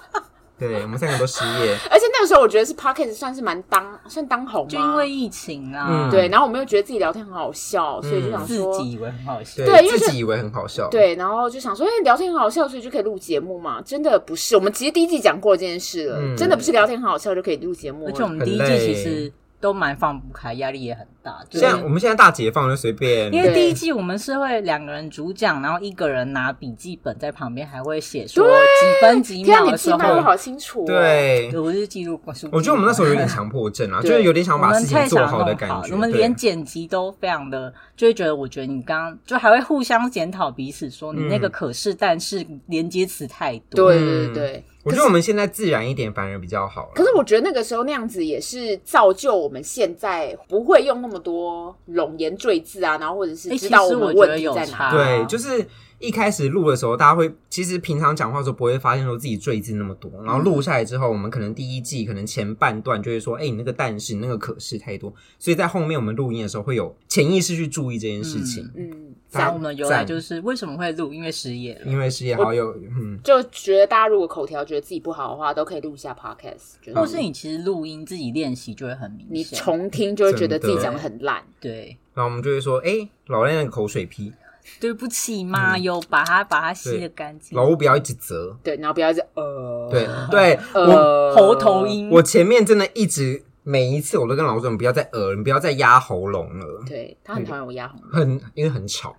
[0.60, 5.86] 对，我们三个都失业， 而且那个时候我觉得是 Podcast 算是蛮当算当红，就因为疫情啊。
[5.88, 13.80] 嗯、对，然后我们又觉得自己聊天很好笑，嗯、所以就想说自己以为很好笑，对，自己以为很好笑，对，然后就想说，因为聊天很好笑，所以就可以录节目嘛。
[13.82, 19.32] 真的不是，我们其实第一季讲过这件事了，嗯、真的不是聊天很好笑就可以录节目，而且我们第一季其实。
[19.60, 21.38] 都蛮放不开，压力也很大。
[21.50, 30.84] 现在我们现在大解放就随便，因为第一季我们是会两个人主讲，然后一个人拿笔记本在旁边，还会写说几分几秒的时候，好清楚。
[30.86, 32.32] 对，我是记录过。
[32.50, 35.92] 我觉得我们那时候有点强迫症啊， 就是有点想把事情做好的感觉。
[35.92, 43.90] 我们连剪辑都非常的，就会觉得，我觉得你刚刚就还会互相检讨彼此，说你那个可是但是连接词太多。
[43.90, 44.64] 对对对。
[44.82, 46.90] 我觉得我们现在自然一点反而比较好。
[46.94, 54.90] 可是我觉得那个时候那样子也是造就我们现在不会用那么多冗言赘字啊，然后或者是知道我们问题在哪。
[54.92, 55.66] 对，就是。
[56.00, 68.66] 一开始录的时候，大家会其实平常讲话的时候不会发现说自己赘字那么多，然后录下来之后，我们可能第一季可能前半段就会说，哎、欸，你那个但是你那个可是太多，所以在后面我们录音的时候会有潜意识去注意这件事情。
[68.74, 84.32] 嗯，像我们由来就是为什么会录，因为失业，因为失业好友，嗯，就觉得大家如果口条觉得自己不好的话，都可以录一下 podcast，或是你其实录音自己练习就会很明显，你重听就会觉得自己讲的很烂，对，然后我们就会说，哎、欸，老赖那个口水屁。
[84.78, 87.56] 对不起嘛，有把它把它吸的干净。
[87.56, 96.82] 老吴不要一直折，对，然后不要一直呃，对对， 我喉头音，我前面真的一直每一次我都跟老吴说，你不要再呃，你不要再压喉咙了。
[96.86, 99.16] 对，他很讨厌我压喉咙，很因为很吵，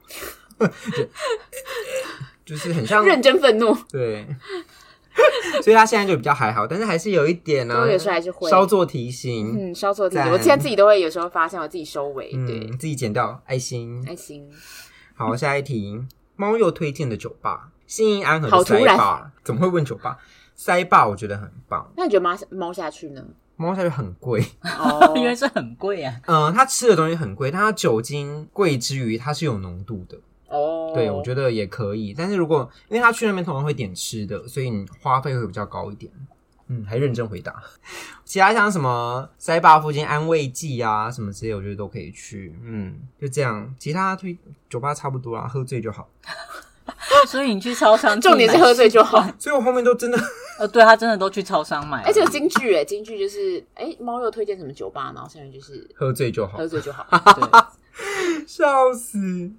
[2.45, 3.75] 就是很像认真愤怒。
[3.89, 4.25] 对，
[5.61, 8.49] 所以他现在就比较还好，但是还是有一点呢、啊，我有时候还是会。
[8.49, 10.25] 稍作提醒，嗯，稍作提醒。
[10.31, 14.49] 我现在自己都会有时候发现我自己收尾，对，嗯、自己剪掉爱心，爱心。
[15.29, 15.99] 好，下一题，
[16.35, 20.17] 猫又推荐的酒吧，新义安和的塞霸，怎么会问酒吧？
[20.55, 21.91] 塞霸我觉得很棒。
[21.95, 23.23] 那你觉得猫猫下去呢？
[23.55, 26.19] 猫下去很贵哦， 因为是很贵啊。
[26.25, 30.17] 嗯，它吃的东西很贵，但它酒精贵之余，它是有浓度的。
[30.47, 32.13] 哦，对，我觉得也可以。
[32.17, 36.11] 但是如果因为他去那边通常会点吃的，所以你花费会比较高一点。
[36.71, 37.61] 嗯，还认真回答。
[38.23, 42.55] 其他像什么塞坝附近安慰剂啊什么之类，我觉得都可以去。
[42.63, 43.75] 嗯，就这样。
[43.77, 44.37] 其他推
[44.69, 46.09] 酒吧差不多啦，喝醉就好。
[47.27, 49.21] 所以你去超商， 重点是喝醉就好。
[49.37, 50.17] 所以我后面都真的，
[50.59, 52.01] 呃，对他真的都去超商买。
[52.03, 57.05] 而且京剧，哎，京剧就是，哎，猫又推荐什么酒吧，然后现在就是喝醉就好，喝醉就好。
[57.35, 59.51] 对，笑死。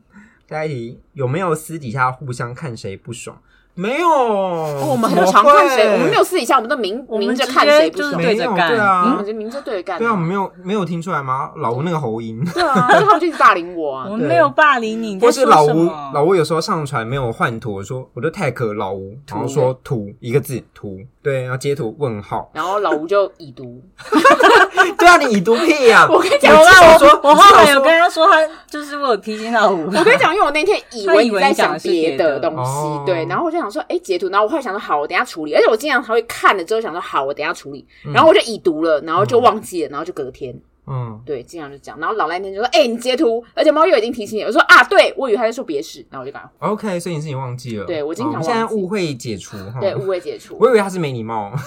[0.48, 3.40] 下一题，有没有私底下互相看谁不爽？
[3.74, 11.50] 没有，我们很常看谁，我们没有私底下，我们都明明着看谁就是，对着干，对啊，我们明着对着干，对啊，我们没有没有听出来吗？
[11.56, 23.80] 老吴那个喉音，对啊，他们就是霸凌我啊，我们没有霸凌你，或是老吴老吴有时候上传没有换图，说我就 tag 老吴，然后说图一个字图，对，然后截图问号，然后老吴就已读。
[24.98, 26.06] 对啊，你已读屁呀！
[26.10, 28.36] 我跟你讲，我我后来有跟他说，他
[28.68, 29.86] 就是我有提醒老吴。
[29.94, 35.54] 我跟你讲，因为我那天以为你在想别的东西，对，然后我就想说，哎，截图，然后我后来想说，好，我等下处理。
[35.54, 37.86] 而且我经常还会看了之后想说，好，我等下处理。
[38.12, 40.54] 然后我就已读了，然后就忘记了，然后就隔天。
[40.86, 41.98] 嗯，对，经常就讲。
[42.00, 44.42] 然后老赖那天就说，哎，你截图，而且猫又已经提醒你。
[44.42, 46.68] 我说啊，对，我以为他在说别事，然后我就赶快。
[46.68, 47.84] OK，所以你是你忘记了。
[47.84, 48.48] 对，我经常忘记。
[48.48, 49.78] 现在误会解除哈。
[49.80, 50.56] 对，误会解除。
[50.58, 51.52] 我以为他是没礼貌。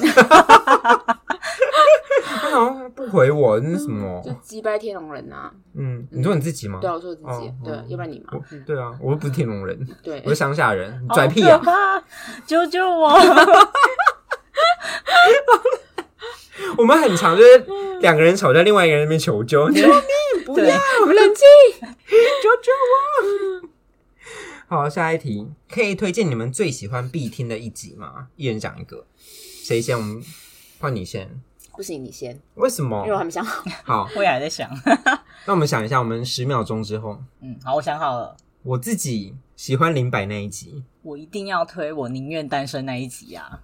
[2.28, 4.22] 他好像不回我，那是什么？
[4.24, 5.52] 就击败天龙人啊！
[5.76, 6.80] 嗯，你说你自己吗？
[6.82, 7.52] 对，我说我自己。
[7.64, 8.34] 对，要不然你嘛？
[8.66, 11.60] 对啊，我又不是天龙人，对，我是乡下人，拽屁啊！
[12.46, 13.18] 救救我！
[16.78, 17.66] 我们很常就是
[18.02, 20.46] 两个人吵架，另外一个人那边求救，救命！
[20.46, 21.44] 不要，我们冷静，
[21.82, 22.72] 救救
[23.62, 23.70] 我！
[24.68, 28.28] 好，下一题，可以推荐你们最喜欢必听的一集吗？
[28.36, 29.06] 一人讲一个，
[29.64, 29.98] 谁先？
[29.98, 30.24] 我们
[30.80, 31.42] 换你先。
[31.76, 32.40] 不行，你先。
[32.56, 33.02] 为什么？
[33.02, 33.64] 因为我还没想好。
[33.84, 34.70] 好，我也还在想。
[35.46, 37.22] 那我们想一下，我们十秒钟之后。
[37.42, 38.36] 嗯，好，我想好了。
[38.64, 40.84] 我自己喜欢林柏那一集。
[41.04, 43.60] 我一定要推我宁愿单身那一集啊！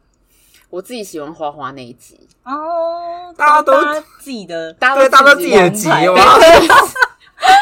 [0.72, 2.18] 我自己喜欢花花那一集。
[2.44, 3.74] 哦，大家都
[4.20, 6.16] 自己的，大家都自己的集哦。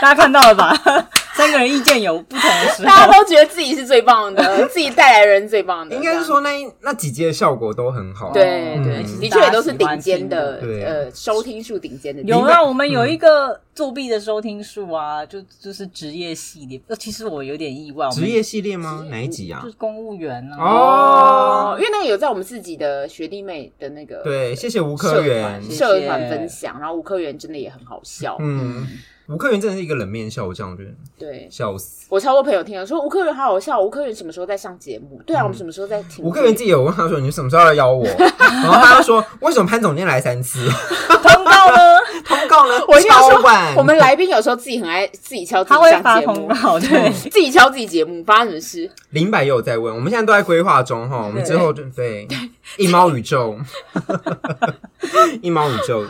[0.01, 0.75] 大家看到了吧？
[1.35, 5.95] 三个人意见有不同的时候，大家都觉得自己是最棒的，自己带来人最棒的。
[5.95, 6.49] 应该是说那
[6.81, 12.21] 那几集的效果都很好，对对，的确也都是顶尖的，呃，收听数顶尖的。
[12.23, 16.81] 有啊，我们有一个作弊的收听数啊，就就是职业系列。
[16.87, 19.05] 呃，其实我有点意外，职业系列吗？
[19.09, 19.61] 哪一集啊？
[19.63, 20.57] 就是公务员啊。
[20.59, 28.85] 哦，因为那个有在我们自己的学弟妹的那个对，谢谢吴科员社团分享，然后吴科员真的也很好笑，嗯。
[29.29, 32.07] 吴克元真的是一个冷面笑匠，我觉得对，笑死。
[32.09, 35.21] 我超多朋友听了说吴克元好好笑，吴克元什么时候在上节目？
[35.23, 36.25] 对啊，我们什么时候在听？
[36.25, 40.67] 吴克元自己有问他说：“你什么时候要邀我？” 然后他就说：“为什么潘总监来三次？
[41.07, 41.77] 通告呢？
[42.25, 42.73] 通告呢？
[42.87, 43.75] 我敲碗。
[43.75, 46.49] 我们来宾有时候自己很爱自己敲自己上节目，
[46.81, 48.91] 对，自己敲自己节目，发生什么事？
[49.11, 52.27] 林柏也有在问，我们现在都在规划中哈，我们之后就对
[52.77, 53.55] 一猫宇宙，
[55.43, 56.03] 一猫宇宙。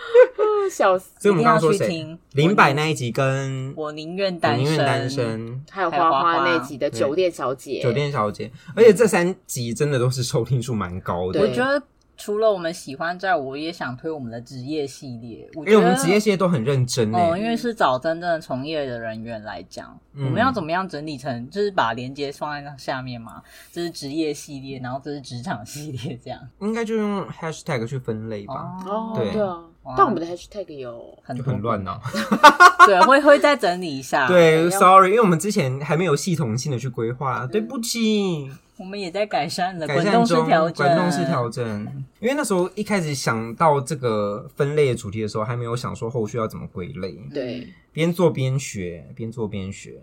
[0.70, 1.10] 笑死！
[1.18, 2.16] 所以我们刚刚说谁？
[2.32, 11.40] 林柏那一集跟我宁愿单身，单身，还有花花那集的酒店小姐，酒店小姐，而且这三集真的都是收听数蛮高的。
[11.40, 11.82] 我觉得
[12.16, 17.36] 除了我们喜欢之外，我也想推我们的职业系列，因为我们职业系列都很认真哦。
[17.36, 23.42] 因为是找真正的从业的人员来讲，我们要怎么样整理成，就是把连接放在那下面嘛？
[23.72, 28.76] 这是职业系列，然后这是职场系列，这样应该就用 hashtag 去分类吧？
[28.86, 29.64] 哦，对啊。
[29.96, 31.98] 但我们的 hashtag 有很很乱呢，
[32.86, 34.28] 对，会会再整理一下。
[34.28, 38.50] 对，sorry，因为我们之前还没有系统性的去规划，对不起。
[38.76, 42.04] 我们也在改善了，改善中，滚动式调整。
[42.18, 47.18] 因为那时候一开始想到这个分类的主题的时候，还没有想说后续要怎么归类。
[47.32, 50.00] 对，边做边学，边做边学。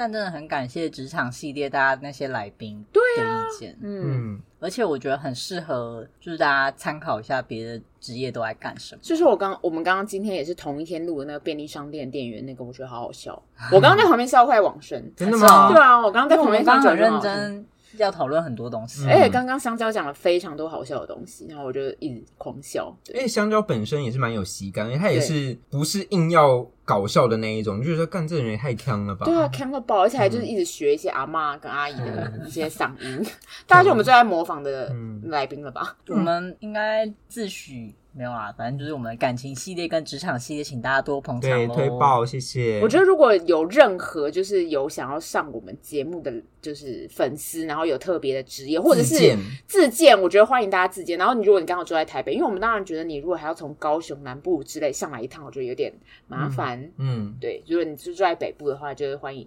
[0.00, 9.00] 但真的很感谢职场系列大家那些来宾的意见，嗯，而且我觉得很适合，就是大家参考一下别的职业都在干什么。
[9.04, 13.42] 就是我刚我们刚刚今天也是同一天录的那个便利商店店员那个，我觉得好好笑。
[13.70, 15.70] 我刚刚在旁边笑快往生， 真的吗？
[15.70, 19.06] 对啊，我刚刚在旁边刚很认真要讨论很多东西。
[19.08, 22.94] 而且刚刚香蕉讲了非常多好笑的东西，然后我就一直狂笑。
[23.14, 29.24] 因为香蕉本身也是蛮有喜感，因为它也是不是硬要搞笑的那一种，就是说干这个人也太坑了吧？
[29.24, 33.26] 对啊，坑了爆，而且还就是一直学一些阿嬷跟阿姨的一些嗓音，
[33.66, 35.96] 大家就我们最爱模仿的来宾了吧？
[36.08, 37.92] 我们应该自诩。
[38.12, 41.48] 没有啊，反正就是我们的感情系列跟职场系列，请大家多捧场。
[41.48, 42.80] 对，推爆，谢谢。
[42.82, 49.36] 我觉得如果有任何就是有想要上我们节目的就是粉丝，然后有特别的职业或者是
[49.68, 51.16] 自荐，我觉得欢迎大家自荐。
[51.16, 55.92] 然后你如果你刚好住在台北，因为我们当然觉得你如果还要从高雄南部之类上来一趟，我觉得有点
[56.26, 56.82] 麻烦。
[56.98, 59.46] 嗯，嗯对，如果你是住在北部的话，就是欢迎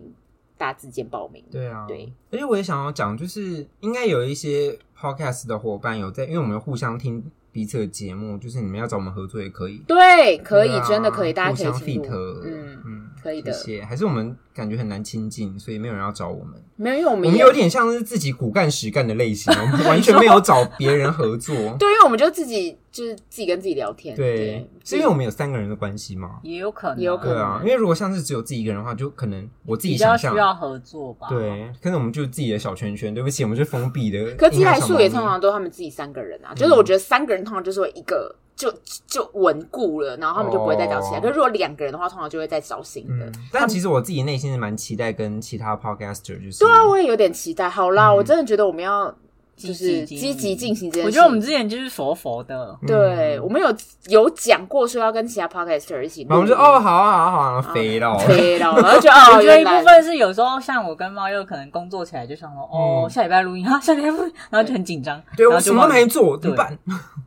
[0.57, 1.43] 大家自荐报名。
[1.51, 2.13] 对啊，对。
[2.31, 7.21] 而且我也想要讲，就是应该有一些 podcast 的伙伴有在，因为我们互相听。
[7.53, 9.81] 彼此的节目，就是你们要找我们合作也可以。
[9.87, 12.09] 对，可以，啊、真的可以，大家可以互相 fit。
[12.43, 12.92] 嗯嗯，
[13.23, 13.53] 可以的。
[13.53, 13.85] 谢谢。
[13.85, 16.53] 还是我们感觉很难亲近，所以没有人要找我们。
[16.75, 21.55] 没有，因为我们我们有点像是自己苦干实干的类型，我们 完全没有找别人合作。
[21.79, 24.15] 对，因为我们就自己就是自己跟自己聊天。
[24.15, 26.39] 对，是因为我们有三个人的关系嘛？
[26.43, 27.35] 也有可能，也有可能。
[27.35, 31.27] 对啊，因为如果像是只有自己一个人的话，就可能我自己想象需要合作吧。
[31.29, 33.13] 对，可能我们就自己的小圈圈。
[33.13, 34.35] 对不起，我们是封闭的。
[34.35, 38.35] 可自来数也通常都他们自己三个人啊，就是我觉得三个人通常就是一个。
[38.63, 38.73] 就
[39.05, 41.19] 就稳固了，然后他们就不会再找其他。
[41.19, 43.31] 可是如果两个人的话，通常就会再找新的。
[43.51, 46.59] 但其实我自己内心是蛮期待跟其他 podcaster 就是。
[46.59, 47.69] 对啊，我也有点期待。
[47.69, 49.13] 好啦，我真的觉得我们要。
[49.55, 51.07] 就是积极进行这件事。
[51.07, 53.73] 我觉得我们之前就是佛佛的，对，我们有
[54.07, 66.77] 有讲过说要跟其他 podcaster 一起，我们就哦，好啊，好啊，好啊，飞了，飞了，然后就哦，我觉得一部分是有时候像我跟猫又可能工作起来就想说，哦，下礼拜录音哈，下礼拜录音，然后就很紧张，对，我什么都没做，怎么办？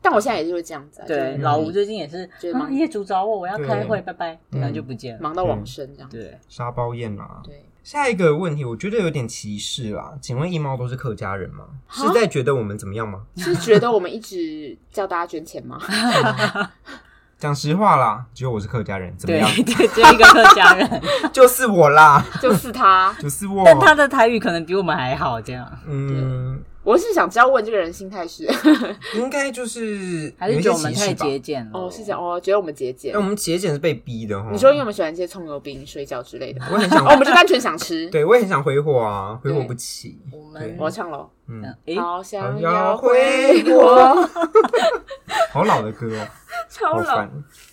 [0.01, 7.63] 但我现在也是会这样子，对，老吴最近也是，啊，业主找我，我要开会，拜拜，然后就不见了，忙到往生这样，对，沙包宴啊，对。
[7.87, 10.11] 下一个问题，我觉得有点歧视啦。
[10.19, 11.63] 请问一猫都是客家人吗？
[11.89, 13.21] 是在觉得我们怎么样吗？
[13.37, 15.79] 是觉得我们一直叫大家捐钱吗？
[17.39, 19.49] 讲实话啦，只有我是客家人，怎么样？
[19.55, 23.63] 对，对，只有一个客家人， 就是我啦，就是他，就是我。
[23.63, 25.65] 但他的台语可能比我们还好，这样。
[25.87, 26.61] 嗯。
[26.87, 28.47] 我是想知道问这个人心态是，
[29.19, 31.71] 应该就是还是觉得我们太节俭了？
[31.77, 34.47] 哦，是这样哦，觉得我们节俭，那我们节俭是被逼的哈。
[34.53, 40.17] 你说因为我们喜欢吃葱油饼、水饺之类的，我很想， 哦我们就单纯想吃， 对，我也很想挥霍啊，挥霍不起。
[40.31, 41.61] 我们我要唱喽，嗯，
[41.97, 44.25] 好想要挥霍，
[45.51, 46.27] 好老的歌哦，
[46.69, 47.27] 超老。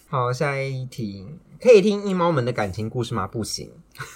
[0.08, 1.24] 好，下一题，
[1.60, 3.28] 可以听一猫们的感情故事吗？
[3.28, 3.70] 不行。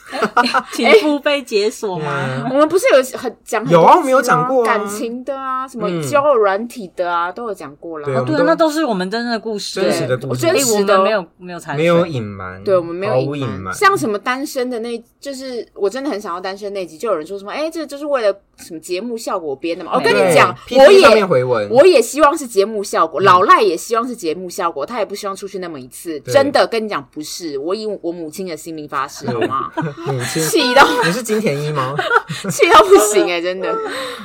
[0.72, 2.48] 情夫被解锁吗？
[2.50, 8.06] 我们不是有很讲有啊，我们有讲过感情的啊，什么交友软体的啊，都有讲过了。
[8.06, 10.46] 对啊，那都是我们真正的故事，真实的故事。
[10.46, 13.74] 我觉得我们没有没有没有隐瞒，对我们没有隐瞒。
[13.74, 19.92] 像什么单身的那，就是我真的很想要单身那集，就有人说什么，哎，这就是为了什么节目效果编的嘛？
[19.94, 26.18] 我跟你讲，我也我也希望是节目效果，老赖也希望是节目效果，他也不希望出去那么一次。
[26.20, 29.70] 真的跟你讲，不是，我以我母亲的性命发誓，好吗？
[30.06, 31.94] 母亲气到你是金田一吗？
[32.50, 33.76] 气到不行哎、欸，真的。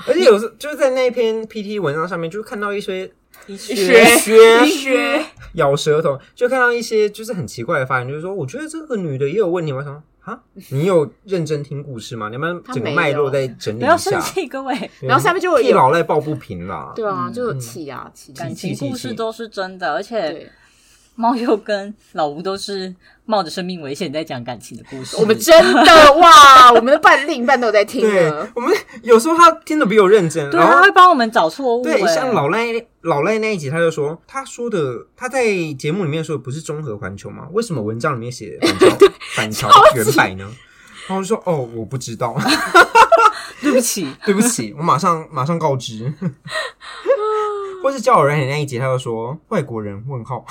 [0.08, 3.12] 而且有时就是在那篇 PT 文章上面，就看到一些
[3.48, 3.76] 一些
[4.18, 9.74] 学学咬舌头，就看到一些就是很奇怪的发言，就是说，我觉得这个女的也有问题。
[9.74, 12.30] 我想啊，你有认真听故事吗？
[12.30, 13.88] 你们整个脉络再整理一下。
[13.88, 14.90] 不要生气，各位。
[15.02, 16.94] 然后下面就有替老赖抱不平啦。
[16.96, 18.32] 对啊，就气啊气。
[18.34, 20.50] 感情故事都是真的，而且。
[21.16, 22.94] 猫又跟老吴都是
[23.26, 25.16] 冒着生命危险在讲感情的故事。
[25.18, 28.02] 我们真的哇，我们的伴另一半都在听。
[28.02, 31.84] 对，我们有时候他听的比我认真，对，他会帮我们找错误。
[31.84, 32.68] 对，像老赖
[33.02, 35.46] 老赖那一集，他就说他说的他在
[35.78, 37.48] 节目里面说的不是综合环球吗？
[37.52, 38.58] 为什么文章里面写
[39.36, 40.50] 反桥板桥远百呢？
[41.08, 42.36] 然后就说哦，我不知道，
[43.62, 46.12] 对不起，对不起，我马上马上告知。
[47.84, 50.46] 或是交友软体那一集，他就说外国人问号，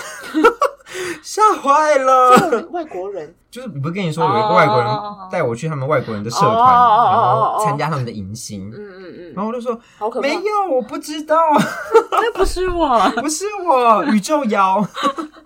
[1.22, 2.68] 吓坏了。
[2.70, 4.88] 外国人就是不是跟你说有一个外国人
[5.30, 8.70] 带我去他们外国人的社团，然后参加他们的迎新。
[8.70, 9.32] 嗯嗯嗯。
[9.34, 9.80] 然后我就说
[10.20, 11.36] 没有，我不知道，
[12.12, 14.86] 那不是我，不是我，宇宙妖，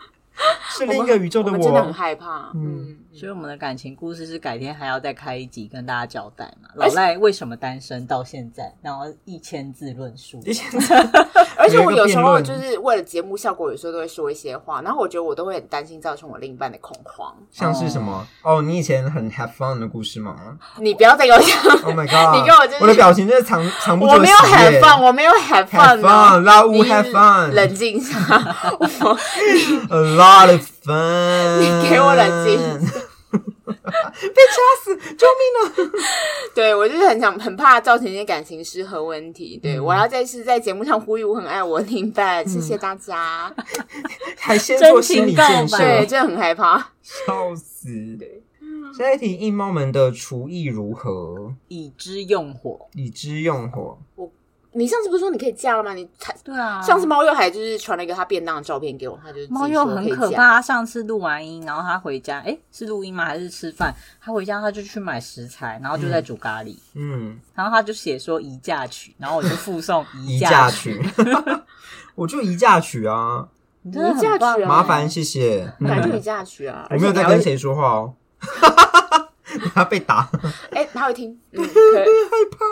[0.77, 2.51] 是另一个宇宙的我，真的很害怕。
[2.55, 2.97] 嗯。
[3.19, 6.69] 所以我们的感情故事是改天还要再开一集跟大家交代嘛？
[6.75, 8.71] 老赖为什么单身到现在？
[8.83, 10.95] 然后一千字论述，一千字。
[11.57, 17.35] 而且我有时候就是为了节目效果，有时候都会说一些话，然后我觉得我都会很担心造成我另一半的恐慌。
[17.51, 18.27] 像是什么？
[18.43, 20.37] 哦，你以前很 have fun 的故事吗？
[20.79, 22.37] 你不要再给我讲！Oh my god！
[22.39, 24.13] 你跟我就是我的表情就是藏藏不住。
[24.13, 25.97] 我没有 have fun，我没有 have fun，
[26.43, 28.19] 老吴 have fun，冷静一下。
[29.89, 32.57] A lot of 你给我冷静。
[33.67, 35.93] 被掐死，救命啊！
[36.55, 39.59] 对我就是很想很怕造成一些感情失和问题。
[39.63, 43.55] 对、嗯、我要再次在节目上呼吁，我很爱我另一半，谢谢大家。
[44.39, 47.89] 还先做心理建设，对，真的很害怕，笑死。
[48.19, 48.43] 对，
[48.97, 51.55] 下一题，印猫们的厨艺如何？
[51.69, 53.99] 已知用火，已知用火。
[54.15, 54.31] 我。
[54.77, 55.95] 你上次不是说你可以嫁了吗？
[55.95, 56.83] 你才对啊。
[56.83, 60.37] 上次猫又还就是传了一个他便当的照片给我，他就是猫又很可怕。
[60.37, 63.25] 他上次录完音，然后他回家，哎、欸，是录音吗？
[63.25, 63.95] 还是吃饭？
[64.21, 66.77] 他回家他就去买食材，然后就在煮咖喱。
[66.95, 71.03] 嗯，然后他就写说移嫁娶，然后我就附送移嫁娶。
[72.15, 73.49] 我就移嫁娶啊，
[73.83, 75.73] 移嫁娶啊，麻烦谢谢。
[75.81, 78.15] 反正移嫁娶啊，我没有在跟谁说话哦。
[79.75, 80.29] 他被打，
[80.71, 81.71] 哎、欸，他会听， 嗯，害
[82.51, 82.65] 怕，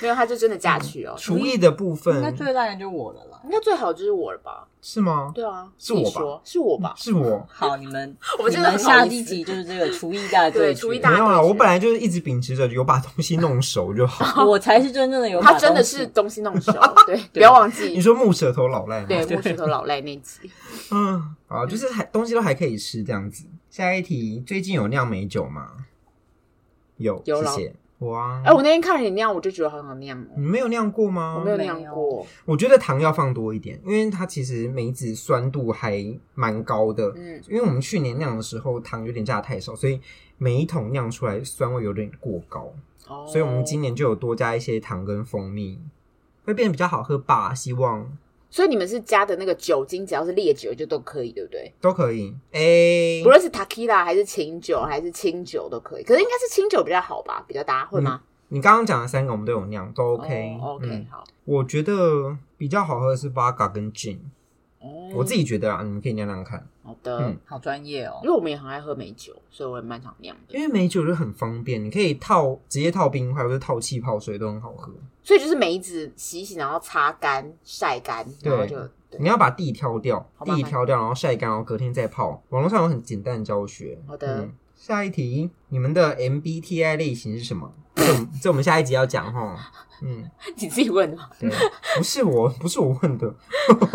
[0.00, 1.14] 没有，他就真的嫁去哦。
[1.18, 4.66] 厨艺的部分，应该最烂的就是我了啦，应该最好就是我了吧？
[4.82, 5.32] 是吗？
[5.34, 6.40] 对啊，是我吧？
[6.44, 6.94] 是我吧？
[6.96, 7.46] 是我。
[7.48, 11.10] 好，你们， 我们你们下一集就是这个厨艺大对厨艺大。
[11.10, 14.44] 没有啊，我本来就是一直秉持着有把东西弄熟就好。
[14.44, 16.72] 我才是真正的有把，他真的是东西弄熟。
[17.06, 17.88] 对，不要忘记。
[17.88, 20.50] 你说木舌头老赖，对，木舌头老赖那集。
[20.90, 23.44] 嗯，好，就是还东西都还可以吃这样子。
[23.70, 25.70] 下一题，最近有酿美酒吗？
[26.96, 28.42] 有，有谢谢哇！
[28.44, 30.26] 哎、欸，我那天看了你酿，我就觉得很好酿。
[30.36, 31.36] 你没有酿过吗？
[31.38, 32.26] 我没有酿过。
[32.44, 37.12] 我觉得糖要放多一点，因为它其实梅子酸度还蛮高的。
[37.16, 40.00] 嗯，因为我们去年酿的时候糖有点加的太少，所以
[40.36, 42.72] 每一桶酿出来酸味有点过高。
[43.08, 45.78] 哦，所以我们今年就有多加一些糖跟蜂蜜，
[46.44, 47.54] 会变得比较好喝吧？
[47.54, 48.16] 希望。
[48.54, 51.74] 所以你们是加的那个酒精，只要是烈酒就都可以，对不对？
[51.80, 52.32] 都可以。
[52.52, 56.04] 哎、欸，不论是 Tequila 还是琴酒还是清酒都可以。
[56.04, 58.22] 可是应该是清酒比较好吧，比较搭，会吗？
[58.50, 60.56] 你刚刚讲的三个我们都有酿，都 OK。
[60.62, 61.24] Oh, OK，、嗯、好。
[61.44, 64.18] 我觉得比较好喝的是 Vodka 跟 Gin。
[64.84, 66.64] 哦，我自己觉得啊，你们可以酿酿看。
[66.82, 68.20] 好的，嗯，好专业哦。
[68.22, 70.54] 因为我们也很爱喝美酒，所以我也蛮常酿的。
[70.54, 74.92] 因为美酒就很方便，你可以套直接套冰块，或者套气泡水都很好喝。
[75.22, 78.76] 所以就是梅子洗洗，然后擦干、晒干，然后就
[79.18, 82.42] 你要把地挑掉，地挑掉，然后晒干，然后隔天再泡。
[82.50, 83.98] 网络上有很简单的教学。
[84.06, 87.72] 好的，嗯，下一题，你们的 MBTI 类型是什么？
[87.94, 88.04] 这
[88.42, 89.56] 这我们下一集要讲哈。
[90.02, 90.28] 嗯，
[90.58, 91.30] 你自己问的吗？
[91.40, 91.48] 对，
[91.96, 93.32] 不是我， 不是我问的，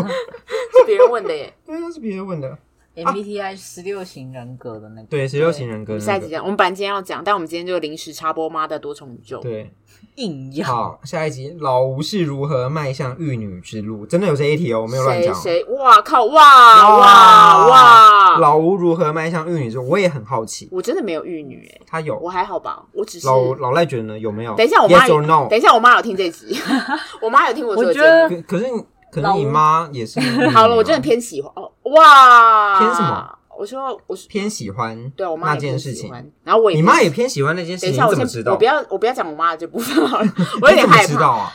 [0.79, 1.53] 是别人问的耶。
[1.65, 2.57] 对，那是别人问的。
[2.95, 5.97] MBTI 十六型人格的那个，对，十六型人格。
[5.97, 9.39] 下一集讲，我们本来今天要讲，但我们今天就临时插播妈的多重宇宙。
[9.39, 9.71] 对，
[10.15, 10.67] 硬要。
[10.67, 14.05] 好，下一集老吴是如何迈向玉女之路？
[14.05, 15.33] 真的有这一题哦，我没有乱讲。
[15.33, 15.63] 谁？
[15.65, 16.25] 哇靠！
[16.25, 18.37] 哇哇哇！
[18.39, 19.87] 老吴如何迈向玉女之路？
[19.87, 20.67] 我也很好奇。
[20.69, 22.83] 我真的没有玉女哎，他有，我还好吧？
[22.91, 24.19] 我只是老老赖觉得呢？
[24.19, 24.53] 有没有？
[24.55, 25.21] 等一下，我妈有。
[25.47, 26.59] 等一下，我妈有听这集，
[27.21, 27.85] 我妈有听我说。
[27.85, 28.65] 我觉得，可是
[29.11, 30.19] 可能你妈也是。
[30.51, 31.71] 好了，我真的偏喜欢哦。
[31.91, 33.35] 哇，偏什么？
[33.57, 36.09] 我说我是偏喜欢，对我妈那件事情，
[36.43, 38.53] 然后我你妈也偏喜欢那件事情，等一下我先知道？
[38.53, 40.27] 我不要我不要讲我妈的这部分好了，
[40.61, 41.51] 我有点害怕啊。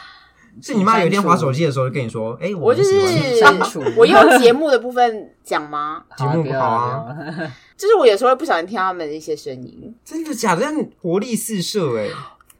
[0.62, 2.94] 是你妈有一天划手机的时候就跟你说， 哎，我就是
[3.96, 6.04] 我用节目的部分讲吗？
[6.16, 7.06] 节目不好啊，
[7.76, 10.66] 就是我有时候会不小心听他们的一些声音，真的假的？
[11.00, 12.08] 活力四射哎。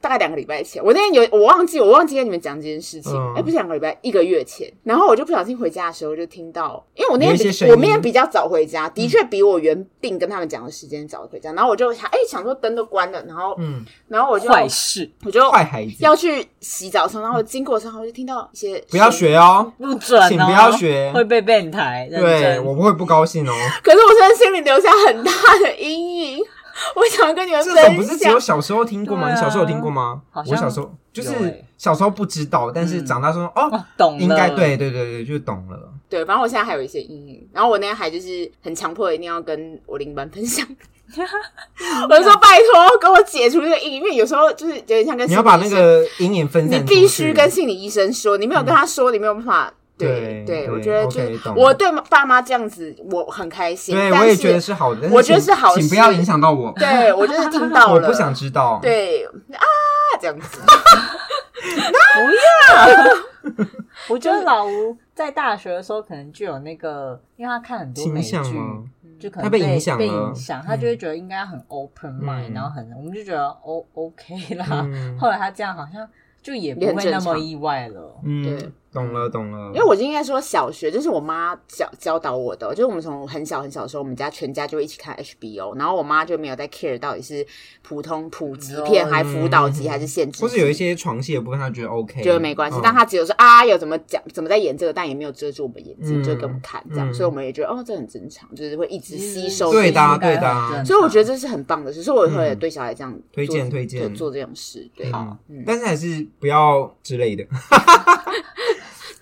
[0.05, 3.11] 大概两个礼拜前，我那天有我忘记，我忘记跟你们讲这件事情。
[3.35, 4.71] 哎、不是两个礼拜，一个月前。
[4.83, 11.51] 然后我就不小心回家的时候，就听到，因为我那天比我那天比较早回家，的确比我原定跟他们讲的时间早回家。
[11.55, 22.07] 然后我就想，哎、欸，想说灯都关了，然后，嗯，然后我就坏事，我就坏孩子要去洗澡的时候，然后经过的时候，我就听到一些不要学哦，不准、哦，请不要学，会被变态。
[22.11, 23.53] 对，我不会不高兴哦。
[23.83, 25.33] 可是我现在心里留下很大
[25.63, 26.45] 的阴影。
[26.97, 29.33] 我想跟你们分享，这种不是只有小时候听过吗？
[29.33, 30.23] 你小时候有听过吗？
[30.35, 35.79] 我小时候就是小时候不知道，但是长大说哦，懂，应该对对对对，就懂了。
[36.09, 37.49] 对，反正我现在还有一些阴影。
[37.53, 40.67] 然后我那天还就是很强迫，一定要跟我另一半分享。
[42.09, 49.73] 我就说拜托，给我解除这个阴影，因为有时候就是有点像跟你要把那个阴影分享，你必须跟心理医生说，你没有跟他说，你没有办法。
[49.97, 51.21] 对对，我觉得就
[51.55, 53.95] 我对爸妈这样子，我很开心。
[53.95, 55.09] 对，我也觉得是好的。
[55.11, 56.73] 我觉得是好，请不要影响到我。
[56.77, 58.81] 对，我就是听到了， 我不想知道。
[58.83, 59.65] 对啊，
[60.21, 63.15] 这样子， 不要。
[64.09, 68.37] 我觉得老吴在大学的时候可能就有那个，因为他看很多美剧，
[69.21, 74.85] 就可能被影响，被影响，他就会觉得应该很 open mind，然后很，我们就觉得 O OK 啦。
[75.21, 76.09] 后来他这样好像
[76.43, 78.17] 就也不会那么意外了。
[78.25, 78.73] 嗯，对。
[78.95, 79.73] 懂了，懂了。
[79.75, 87.45] 因为我就应该说小学，就是我妈教教导我的，就是我们从很小很小的时候，我们家全家就会一起看 HBO，然后我妈就没有在 care 到底是
[87.83, 92.79] 普通普及片，还辅导级还是限制，或是有一些床戏的部分，她觉得 OK，觉得没关系。
[92.83, 99.73] 但她只有说啊，有怎么讲，怎么在演这个，但也没有遮住我们眼睛，就给我们看这样，所以我们也觉得哦，这很正常，就是会一直吸收。
[99.73, 100.85] 对的，对的。
[100.85, 104.89] 所以我觉得这是很棒的事，所以我会对小孩这样推荐推荐做这种事。
[104.95, 105.37] 对，好，
[105.67, 107.45] 但是还是不要之类的。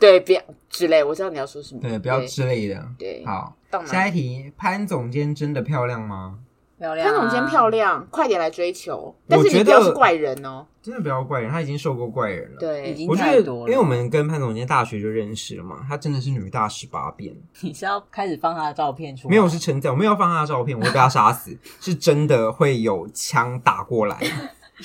[0.03, 1.81] 对，不要之类，我知道你要说什么。
[1.81, 2.85] 对，不要之类的。
[2.99, 6.41] 对，好，下一题，潘总监真的漂亮吗？
[6.77, 9.15] 漂亮，潘总监漂亮，快点来追求。
[9.29, 12.57] 但是你不要是怪人哦，真的不要怪人，他已经受过怪人了。
[12.59, 13.73] 对，已经太多了。
[13.73, 17.33] 因为我们跟潘总监大学就认识了嘛，他真的是女大十八变。
[17.63, 19.31] 你是要开始放他的照片出来？
[19.31, 19.93] 没有，是称赞。
[19.93, 21.57] 我没有放他的照片，我会被他杀死。
[21.81, 24.19] 是真的会有枪打过来。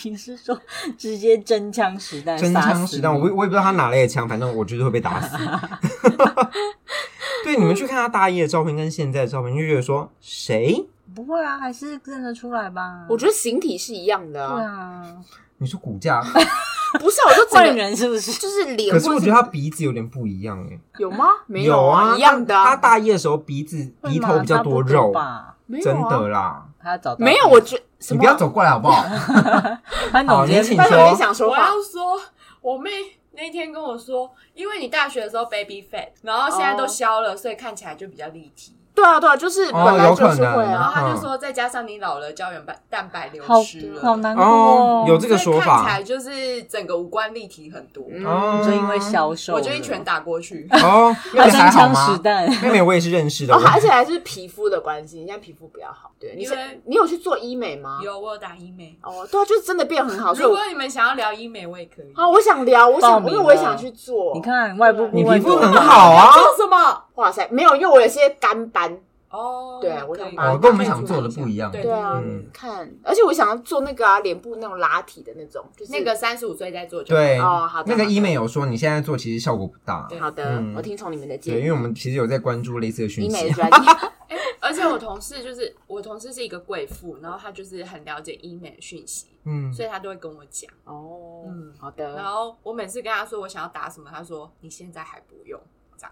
[0.04, 0.60] 你是说
[0.98, 2.38] 直接真枪实弹？
[2.38, 5.38] 真枪实弹，我我也不知道他哪来的枪，反正我觉得会被打死。
[7.44, 10.86] 对，你们去看他大一的照片跟现在的照片，就觉得说谁？
[11.16, 13.06] 不会啊，还是认得出来吧？
[13.10, 14.56] 我觉得形体是一样的啊。
[14.56, 15.16] 对啊，
[15.58, 16.22] 你说骨架？
[17.00, 18.32] 不是，我说换人是不是？
[18.34, 18.94] 就是脸。
[18.94, 20.80] 可是我觉得他鼻子有点不一样哎。
[21.00, 21.26] 有吗？
[21.48, 22.54] 没有啊，一样的。
[22.54, 25.56] 他大一的时候鼻子鼻头比较多肉吧？
[25.82, 26.66] 真的啦。
[26.88, 29.04] 他找没有，我觉你不要走过来好不好？
[30.12, 31.50] 他有点想说。
[31.50, 32.20] 我要说，
[32.62, 32.92] 我妹
[33.32, 38.76] 那天跟我说，因为你大学的时候 baby fat，然后现在都消了，所以看起来就比较立体。
[38.98, 45.06] 对啊，对啊，就是本来就是会，然后他就说，再加上你老了，胶原蛋蛋白流失了，好难过。
[45.08, 48.04] 有这个说法，看起来就是整个五官立体很多。
[48.26, 50.68] 哦，就因为消瘦，我就一拳打过去。
[50.84, 52.20] 哦， 妹妹还好吗？
[52.64, 56.10] 妹妹我也是认识的，而且还是皮肤的关系，人家皮肤比较好。
[56.20, 56.48] 对，你
[56.86, 58.00] 你有去做医美吗？
[58.04, 58.98] 有，我有打医美。
[59.04, 60.34] 哦，对啊，就是真的变很好。
[60.34, 62.12] 如果你们想要聊医美，我也可以。
[62.16, 64.34] 啊，我想聊，我想，因为我也想去做。
[64.34, 66.32] 你看外部，你皮肤很好啊。
[66.34, 67.04] 做什么？
[67.18, 69.00] 哇塞，没有，因为我有些干斑。
[69.30, 71.70] 哦，对啊，我想把跟我们想做的不一样。
[71.70, 72.18] 对啊，
[72.54, 77.14] 看，而且我想要做那个啊，脸部那种拉提的那种，就是那个三十五岁在做就。
[77.14, 77.94] 对哦，好的。
[77.94, 80.08] 那个医美有说你现在做其实效果不大。
[80.18, 81.58] 好的，我听从你们的建议。
[81.58, 83.30] 对，因为我们其实有在关注类似的讯息。
[83.30, 83.78] 医美专业。
[84.62, 90.70] 而且我同事就是我同事是一个贵妇，然后她就是很了解医美的讯息，嗯，所以她都会跟我讲。
[90.86, 92.16] 哦，嗯，好的。
[92.16, 95.60] 然后我每次跟她说我想要打什么，她说你现在还不用。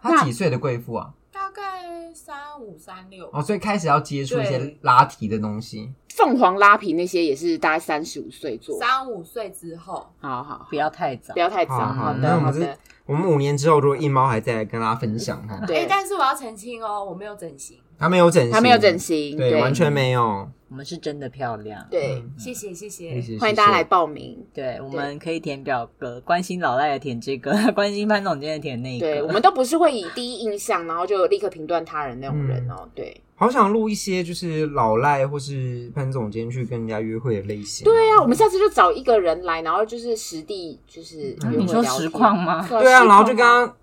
[0.01, 1.13] 她几岁的贵妇啊？
[1.31, 5.93] 大概三五三六哦，所以开始要接触一些拉提的东西。
[6.15, 11.77] 凤凰拉皮那些也是大概三十五岁做，三五岁之后，好好不要太早，不要太早。
[11.77, 12.77] 好的，好的。
[13.05, 15.59] 我们五年之后，如果一猫还在，跟大家分享哈。
[15.67, 20.49] 对，但是我要澄清哦，我没有整形，他没有整形，他没有整形，对，完全没有。
[20.67, 24.43] 我们是真的漂亮，对，谢谢谢谢，欢迎大家来报名。
[24.53, 29.05] 对，我们可以填表格，关心老赖的填这个， 关心潘总监的填那个。
[29.05, 32.89] 对，我们都不是会以第一印象，然后就立刻评断他人那种人哦。
[32.93, 37.85] 对，好想录一些就是老赖或是潘总监去跟人家约会的类型。
[37.85, 42.67] 对啊，我们下次就找一个人来，然后就是实地就是你说实况吗？
[42.67, 43.73] 对啊，然后就跟他。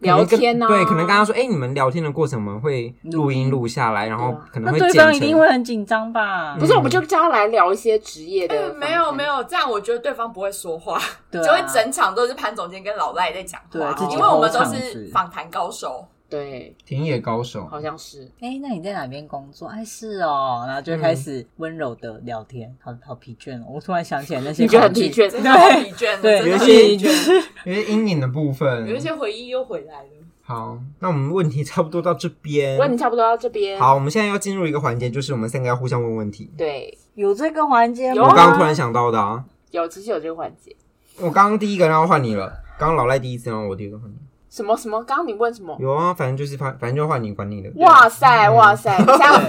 [0.00, 0.66] 聊天呢？
[0.68, 4.88] 对，可能刚刚说，哎，你们聊天的过程我们会录音录下来，然后可能会剪。
[4.90, 6.56] 对方一定会很紧张吧？
[6.58, 8.72] 不是，我们就叫他来聊一些职业的。
[8.74, 11.00] 没有没有，这样我觉得对方不会说话，
[11.32, 16.06] 就会整场都是潘总监跟老赖在讲话，因为我们都是访谈高手。
[16.30, 18.30] 对，田野高手好像是。
[18.40, 19.66] 哎，那你在哪边工作？
[19.68, 23.66] 哎，是哦，然后就开始温柔的聊天，好好疲倦哦。
[23.70, 26.94] 我突然想起来那些，你觉得很疲倦，真的很疲倦，对，有一些
[27.64, 30.10] 有些阴影的部分，有一些回忆又回来了。
[30.42, 33.80] 好，那我们问题差不多到这边，问题差不多到这边。
[33.80, 36.50] 好，我们现在要进入一个环节，就是我们三个要互相问问题。
[36.58, 38.28] 对，有这个环节吗？
[38.28, 40.76] 我刚刚突然想到的啊，有，其实有这个环节。
[41.18, 44.14] 我刚刚第一个然后换你了，刚刚老赖第一次，然后我第一个换你。
[44.50, 45.02] 什么什么？
[45.04, 45.76] 刚刚你问什么？
[45.80, 47.70] 有啊，反正就是反反正就换你管你的。
[47.76, 48.96] 哇塞哇塞！
[49.00, 49.42] 你想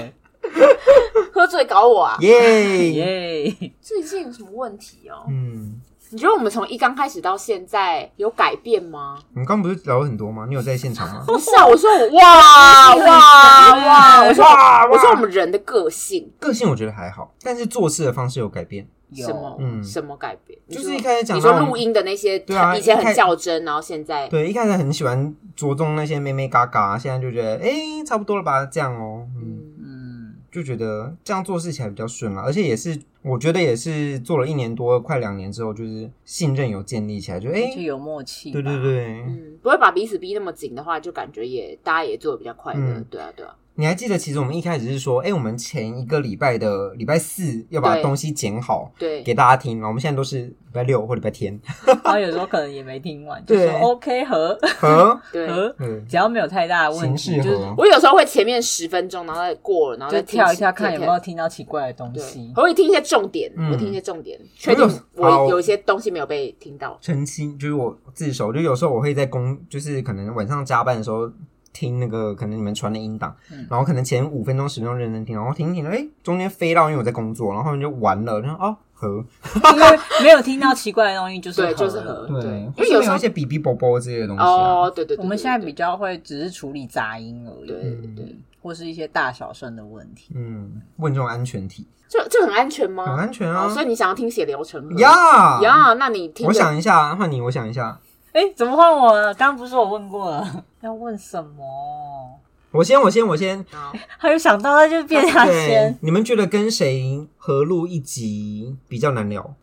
[1.33, 2.17] 喝醉搞我啊？
[2.21, 3.71] 耶耶！
[3.81, 5.25] 最近有什么问题哦？
[5.29, 5.79] 嗯，
[6.09, 9.17] 你觉得我们从一刚开始到现在有改变吗？
[9.33, 10.45] 我们刚不是聊了很多吗？
[10.47, 11.23] 你有在现场吗？
[11.27, 14.23] 不是啊，我说我哇 哇哇！
[14.25, 14.43] 我说
[14.91, 18.87] 我说我们人的个性，个性我觉得还好，但是做事的方式有改变。
[19.14, 19.57] 什么？
[19.60, 20.60] 嗯，什么改变？
[20.70, 27.72] 就是一开始讲你说录音的那些，对啊，以前很较真，然后现在对，一开始很喜欢着重那些妹妹嘎嘎，现在就觉得哎，
[28.05, 43.55] 差不多了吧，这样哦，嗯嗯，就觉得这样做事起来比较顺了，而且也是我觉得也是做了一年多，快两年之后，就是信任有建立起来，就哎，就有默契，对对对，嗯，不会把彼此逼那么紧的话，就感觉也大家也做的比较快乐，对啊对啊。
[43.76, 49.78] 你还记得，其实我们一开始是说，哎、欸，我们前一个礼拜的礼拜四要把东西剪好，对，给大家听。
[49.78, 51.57] 然后我们现在都是礼拜六或礼拜天，
[52.03, 55.74] 然后有时候可能也没听完，就说 OK 和和 对和，
[56.09, 62.51] 只要没有太大的问题，就是我有时候会前面十分钟，然后再过了，然后再跳一下看有没有听到奇怪的东西。
[62.57, 66.97] 我会听一些重点，我听一些重点，确定我有一些东西没有被听到。
[67.01, 71.32] 澄清就是我自首，就有时候我会在工，就是可能晚上加班的时候。
[71.72, 93.05] 听那个可能你们传的音档，嗯、然后可能前五分钟十分钟认真听，然后听听，哎，中间飞到，因为我在工作，然后就完了，然后哦和，因为没有听到奇怪的东西，就是对，就是和，对，因为有时候一些哔哔啵啵这些东西、啊、哦，对对，我们现在比较会只是处理杂音而已，对对，对，或是一些大小声的问题，嗯，问这种安全题，这这很安全吗？
[93.05, 97.99] 很安全啊，哦、所以你想要听写流程吗呀呀，那你听，我想一下，换你，我想一下。
[98.32, 99.34] 哎，怎么换我了？
[99.34, 100.64] 刚刚不是我问过了？
[100.82, 102.39] 要问什么？
[102.72, 103.66] 我先，我先，我先。
[103.72, 105.97] 好，还有想到，那就变他先。
[106.01, 109.55] 你们觉得跟谁合录一集比较难聊？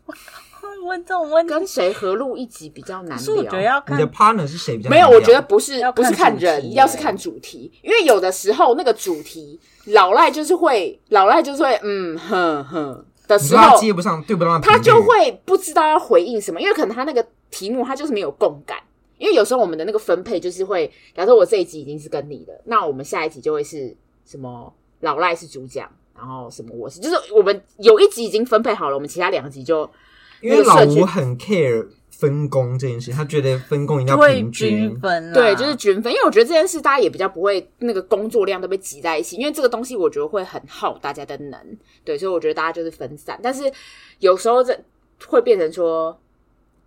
[0.97, 3.35] 问这种问题，跟谁合录一集比较难聊？
[3.35, 4.89] 我觉得要看你的 partner 是谁比较？
[4.89, 7.71] 没有，我觉得不是，不是看人，要是看主题。
[7.81, 17.25] 因为有的时候那个主题，老赖就是会，老赖就是会，嗯哼哼的时候接不上，对不上，他就会不知道要回应什么，因为可能他那个。
[17.49, 18.77] 题目他就是没有共感，
[19.17, 20.85] 因为有时候我们的那个分配就是会，
[21.15, 23.95] 假如说我这一集已经是跟你的，那我们下一集就会是
[24.25, 29.89] 什么老赖是主讲，然后什么我是，就是我们有一集已经分配好了，我们其他两集就
[30.41, 41.59] 因为老吴很 care 分工这件事，他觉得分工一定要平均均分，对，就是均分，因为我觉得这件事大家也比较不会那个工作量都被挤在一起，因为这个东西我觉得会很耗大家的能，
[42.03, 43.71] 对，所以我觉得大家就是分散，但是
[44.19, 44.77] 有时候这
[45.27, 46.19] 会变成说。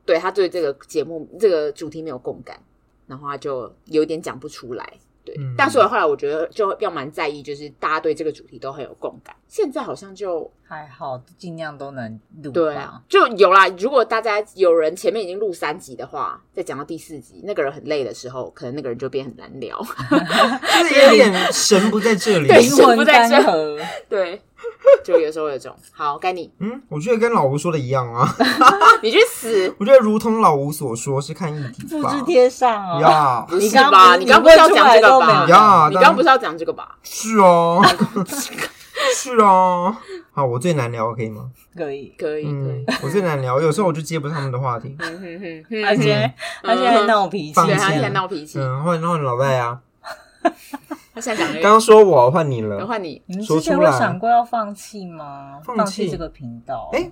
[0.06, 2.58] 对，他对这个节目这个主题没有共感，
[3.06, 4.94] 然后他就有点讲不出来。
[5.34, 9.34] 对，嗯、但是后来我觉得就要蛮在意，就是大家对这个主题都很有共感。
[9.48, 12.50] 现在好像就还好，尽量都能录。
[12.52, 13.66] 对啊，就有啦。
[13.78, 23.76] 如果大家有人前面已经录三集的话，再讲到第四集，那个人很累的时候，可能那个人就变很难聊， 就是有点神不在这里，对，神不在这，
[24.08, 24.40] 对。
[25.04, 26.50] 就有时候有这种，好，该你。
[26.58, 28.28] 嗯，我觉得跟老吴说的一样啊。
[29.02, 29.74] 你去死！
[29.78, 33.00] 我觉得如同老吴所说，是看议题复制贴上啊。
[33.00, 34.16] 呀，不是吧？
[34.16, 35.46] 你刚不是要讲这个吧？
[35.48, 36.96] 呀，你刚不是要讲这个吧？
[37.02, 37.82] 是哦，
[39.16, 39.96] 是哦。
[40.32, 41.50] 好，我最难聊，可以吗？
[41.74, 42.84] 可以，可以，可以。
[43.02, 44.94] 我最难聊，有时候我就接不上他们的话题。
[44.98, 46.32] 而且，
[46.62, 48.58] 而且还闹脾气，对，他现在闹脾气。
[48.58, 49.80] 嗯，换换老赖啊。
[51.12, 53.20] 他现在讲， 刚刚说我换你了，换你。
[53.26, 55.60] 你们之前有想过要放弃吗？
[55.64, 56.90] 放弃这个频道？
[56.92, 57.10] 哎，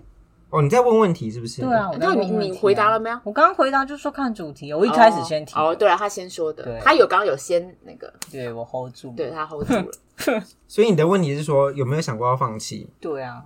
[0.50, 1.62] 哦，你在问问题是不是？
[1.62, 3.18] 对啊，那你你回答了没有？
[3.24, 5.58] 我刚刚回答就是说看主题，我一开始先提。
[5.58, 10.42] 哦，对啊，他先说的，他有刚刚有先那个，对我 hold 住，对他 hold 住了。
[10.66, 12.88] 所以你的问题是说有没有想过要放弃？
[13.00, 13.44] 对啊，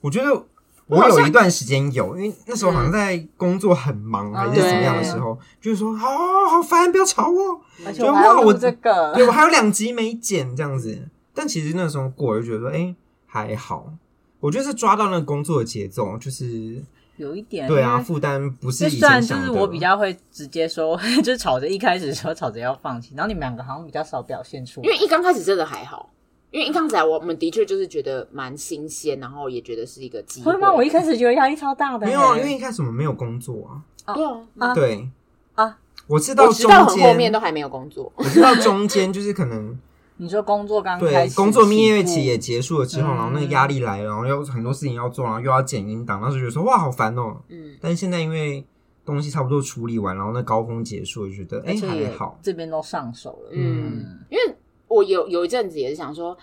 [0.00, 0.44] 我觉得。
[0.86, 6.08] 我有一段时间有，因为那时候好像在工作很忙还是怎么样的时候，就是说，好
[6.50, 7.60] 好烦，不要吵我。
[7.86, 11.08] 而且我这个，对，我还有两集没剪这样子。
[11.32, 12.94] 但其实那时候过，我就觉得说，哎，
[13.26, 13.92] 还好。
[14.40, 16.82] 我觉得是抓到那个工作的节奏，就是
[17.16, 19.22] 有一点，对啊，负担不是以前。
[19.22, 26.10] 就是我比较会直接说， 就是吵着一开始说吵着要放弃，然后你们两个好像比较少表现出来，因为一刚开始真的还好。
[26.54, 30.52] 因为一刚才我们的确就是觉得蛮新鲜，然后也觉得是一个机会。
[30.52, 30.72] 会吗？
[30.72, 32.06] 我一开始觉得压力超大的。
[32.06, 33.68] 没有啊，因为一开始我们没有工作
[34.06, 34.14] 啊。
[34.14, 34.72] 对啊。
[34.72, 35.08] 对
[35.56, 35.76] 啊，
[36.06, 38.12] 我知道中间后面都还没有工作。
[38.14, 39.76] 我知道中间就是可能
[40.18, 47.36] 你说工作刚开始，工作蜜月期也结束了之后，然后那个压力来了，然后又很多事情要做，然后又要剪音档，当时觉得说哇好烦哦。
[47.48, 47.76] 嗯。
[47.80, 48.64] 但是现在因为
[49.04, 53.50] 东西差不多处理完，然后那高峰结束，就觉得哎还好，这边都上手了。
[53.52, 54.56] 嗯，因为
[54.94, 56.36] 我有有一阵子也是想说。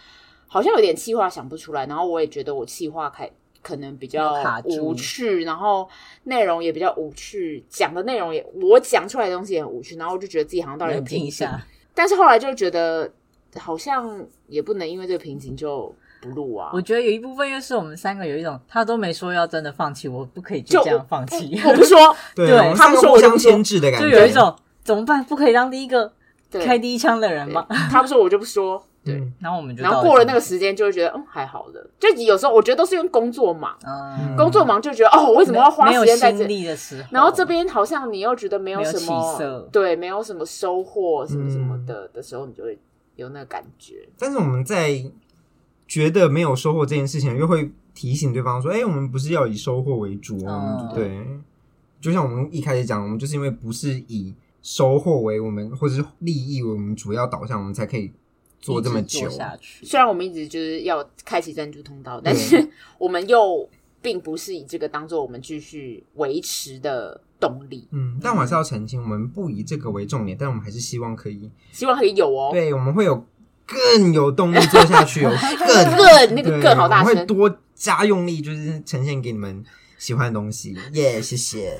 [0.53, 3.31] 好像有点气话想不出来，然后我也觉得我气话开
[3.61, 4.35] 可能比较
[4.65, 5.87] 无趣，然后
[6.25, 11.47] 内容也比较无趣，讲的内容也我讲出来的东西也很无趣，然后我就觉得自己好像到了瓶颈，
[11.95, 13.09] 但是后来就觉得
[13.55, 16.71] 好像也不能因为这个瓶颈就不录啊。
[16.73, 21.57] 我觉得有一部分又是我们三个有一种他都没说要真的放弃，我不可以就这样放弃。
[21.63, 21.97] 我不说，
[22.35, 25.23] 对，他们说互相牵制的感觉，就有一种怎么办？
[25.23, 26.11] 不可以当第一个
[26.59, 27.65] 开第一枪的人嘛？
[27.89, 28.83] 他不说，我就不说。
[29.03, 31.83] 对，然后我们就，然后过了那个时间，就会觉得嗯还好的。
[31.99, 33.75] 就有时候我觉得都是因为工作忙，
[34.37, 37.07] 工作忙就觉得哦，为什么要花时间在这里的时候？
[37.09, 42.77] 然后这边好像你又觉得没有什么，对，没有什么收获什么什么的的时候，你就会
[43.15, 44.07] 有那个感觉。
[44.19, 45.03] 但是我们在
[45.87, 51.25] 觉得没有收获这件事情，又会提醒对方说：“哎，我们不是要以收获为主哦。”对，
[51.99, 58.11] 就像我们一开始讲，我们就是因为不是以收获为我们或者是利益为我们主要导向，我们才可以。
[58.63, 59.83] 做这么久下去。
[59.83, 63.67] 虽然我们一直就是要开启赞助通道，但是我们又
[64.03, 67.87] 并不是以这个当做我们继续维持的动力。
[67.89, 72.51] 嗯，但我还是要澄清，我们不以这个为重点，但我们还是希望可以，希望可以有哦。
[72.53, 73.25] 对，我们会有
[73.65, 79.65] 更有动力做下去，哦， 更更那个更好大声，会多加用力，就是呈现给你们
[79.97, 80.77] 喜欢的东西。
[80.93, 81.79] 耶，谢谢，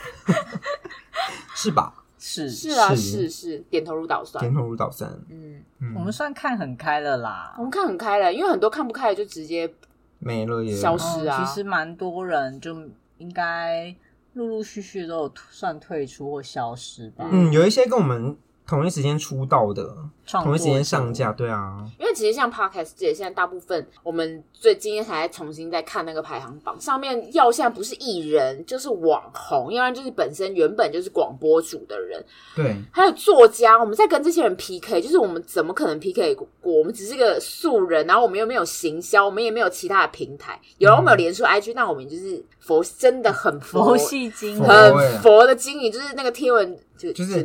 [1.54, 2.01] 是吧？
[2.22, 5.12] 是是啊，是是，点头如捣蒜，点头如捣蒜。
[5.30, 5.62] 嗯，
[5.96, 9.74] 我们算看很开了啦，我们看很开了，因为很多看不开的就直接
[10.20, 11.44] 没了，也消失啊。
[11.44, 12.78] 其实蛮多人就
[13.18, 13.94] 应该
[14.34, 17.28] 陆陆续续都有算退出或消失吧。
[17.32, 18.38] 嗯，有一些跟我们。
[18.68, 21.78] 同一时间出道的，同一时间上架，对啊。
[22.00, 32.24] 因为其实像 Podcast 这些，现在大部分我们最今天才重新在看那个排行榜上面，要现在不是艺人就是网红，要不然就是本身原本就是广播主的人，
[32.56, 32.76] 对。
[32.92, 36.48] 还有作家，我们在跟这些人 PK，就是我们怎么可能 PK 过？
[36.62, 46.78] 我们只是个素人，然后我们又没有行销，我们也没有其他的平台，有人我们有连出 IG，那我们就是佛，真的很佛，佛系经营，很佛的经营，就是那个贴文。
[47.02, 47.44] 就就是，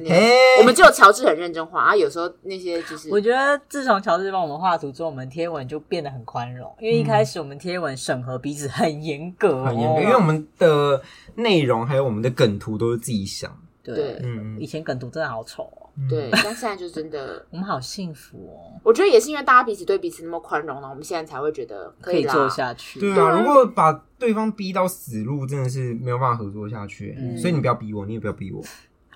[0.58, 1.96] 我们只有乔治很认真画啊。
[1.96, 6.70] 有时候那些就是，我觉得自从乔治帮我们画图之后，我们贴文就变得很宽容。
[6.78, 11.02] 因为一开始我们贴文审核彼此很严格，很严格，因为我们的
[11.36, 13.50] 内容还有我们的梗图都是自己想。
[13.82, 15.86] 对，嗯，以前梗图真的好丑哦。
[16.10, 18.74] 对，但现在就真的， 我们好幸福哦。
[18.82, 22.98] 我觉得也是因为大家彼此对彼此那么宽容了，我们现在才会觉得可以做下去。
[22.98, 27.16] 对啊，如果把对方逼到死路，真的是没有办法合作下去。
[27.40, 28.60] 所以你不要逼我，你也不要逼我。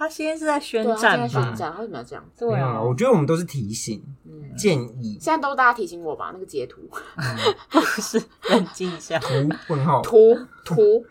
[0.01, 1.29] 他现在是在宣战吧？
[1.29, 2.25] 宣战，为什么要这样？
[2.39, 4.03] 对啊，我觉得我们都是提醒、
[4.57, 5.19] 建议。
[5.21, 6.31] 现在都是大家提醒我吧？
[6.33, 6.81] 那个截图
[7.69, 9.19] 不是 冷静一下。
[9.19, 9.29] 图
[9.69, 10.35] 问号图
[10.65, 11.05] 图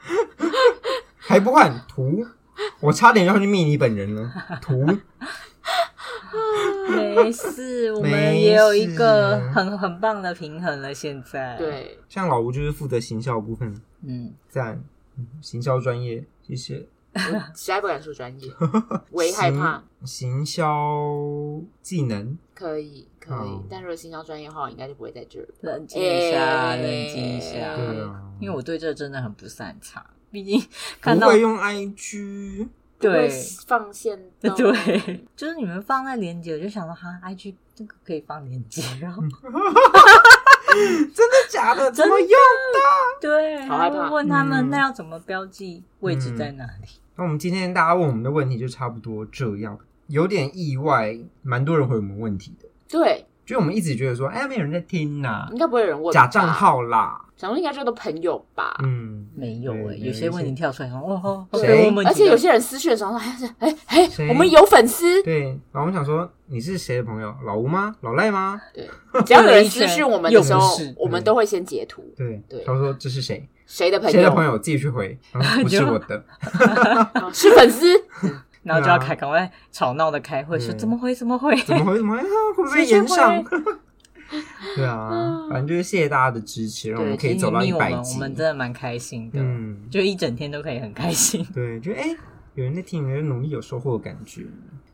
[1.20, 2.26] 还不换图？
[2.80, 4.34] 我差点要去密你本人了。
[4.60, 4.74] 图
[6.90, 10.92] 没事，我们也有一个很很棒的平衡了。
[10.92, 14.84] 现在对，像老吴就是负责行销部分，嗯，赞，
[15.42, 16.88] 行销专业，谢谢。
[17.20, 18.52] 实在不敢说专业，
[19.12, 20.66] 唯害怕行销
[21.82, 25.48] 技能可以可以，但如果行销专业的话，我应该就不会在这儿。
[25.62, 30.62] 冷静一下，冷静一下，对啊，因为我对这真的很不擅长，毕竟
[31.02, 32.68] 看到不会用 IG，
[33.00, 33.30] 对，
[33.68, 39.22] 放线， 对，就是你们放在连接，我就想到哈，IG 这个可以放连接，然后。
[40.72, 41.92] 真的假的？
[41.92, 43.20] 怎么用的？
[43.20, 44.08] 对，好害怕。
[44.12, 46.88] 问他们那要怎么标记位置在哪里？
[47.20, 52.70] 那我们今天大家问我们的问题就差不多这样，有点意外，蛮多人回我们问题的。
[52.88, 57.20] 对，就我们一直觉得说，哎，没有人在听呐，应该不会有人问假账号啦。
[57.36, 58.74] 想说应该就是朋友吧？
[58.84, 61.94] 嗯，没有诶，有些问题跳出来说，哦，谁？
[62.06, 65.22] 而且有些人私讯的时候说，还是哎哎，我们有粉丝。
[65.22, 67.36] 对，然后我们想说，你是谁的朋友？
[67.46, 67.94] 老吴吗？
[68.00, 68.62] 老赖吗？
[68.74, 68.90] 对，
[69.26, 72.02] 只要有人私讯我们的时候，我们都会先截图。
[72.16, 73.46] 对对，他说这是谁？
[73.70, 74.12] 谁的朋友？
[74.12, 74.58] 谁的朋友？
[74.58, 75.16] 自己去回，
[75.62, 76.26] 不是我的，
[77.32, 77.88] 是粉丝。
[78.64, 81.14] 然后就要开，赶快吵闹的开会，说怎么回？
[81.16, 81.56] 怎么回？
[81.62, 81.98] 怎么回？
[81.98, 82.22] 怎么回？
[82.24, 83.44] 会不会延上？
[84.76, 91.46] 对啊，反正就是谢谢大家的支持，让我们可以走到一百集，我们真的蛮开心的，嗯，就一整天都可以很开心。
[91.54, 92.16] 对，就哎，
[92.56, 94.46] 有人在听，有人努力，有收获的感觉。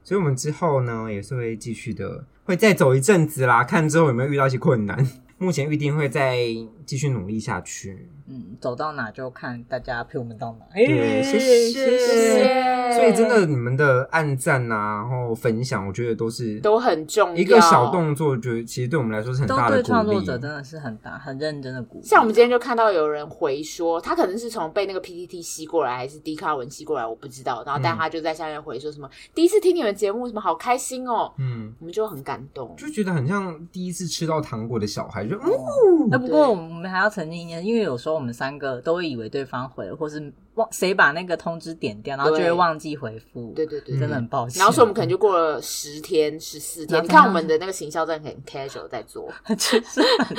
[0.04, 5.06] 所以，我们之后呢，也是会继续的，会再走一阵子啦，看之后有没有遇到一些困难。
[5.38, 6.38] 目前预定会再
[6.86, 8.08] 继续努力下去。
[8.28, 10.66] 嗯，走到哪就看大家陪我们到哪。
[10.74, 12.76] 对，谢谢谢谢。
[12.96, 17.36] 所以真的，你们的按赞啊，然后分享，我觉得都是都很重要。
[17.36, 19.84] 一个小动作，觉得其实对我们来说是很大的鼓励。
[19.84, 22.06] 对创作者真的是很大、很认真的鼓励。
[22.06, 27.64] 像我们今天就看到有人回说，他可能是从被那个 PTT 吸过来，还是 D 卡文吸过来，我不知道。
[27.66, 36.08] 然后，但他就在下面回说什么：“第一次听你们节目，什么好开心哦。”嗯，我们就很感动，就觉得很像第一次吃到糖果的小孩，就哦。
[36.10, 38.96] 那不过我们还要澄清一点，因为有时候我们三个都。
[39.06, 43.54] 以为对方回，或是忘谁把那个通知点掉，然后就会忘记回复。
[43.56, 44.60] 对对对，真的很抱歉。
[44.60, 50.38] 然后说我们可能就过了十天、 十四天，你看我们的那个行销站很 casual 在做，就是很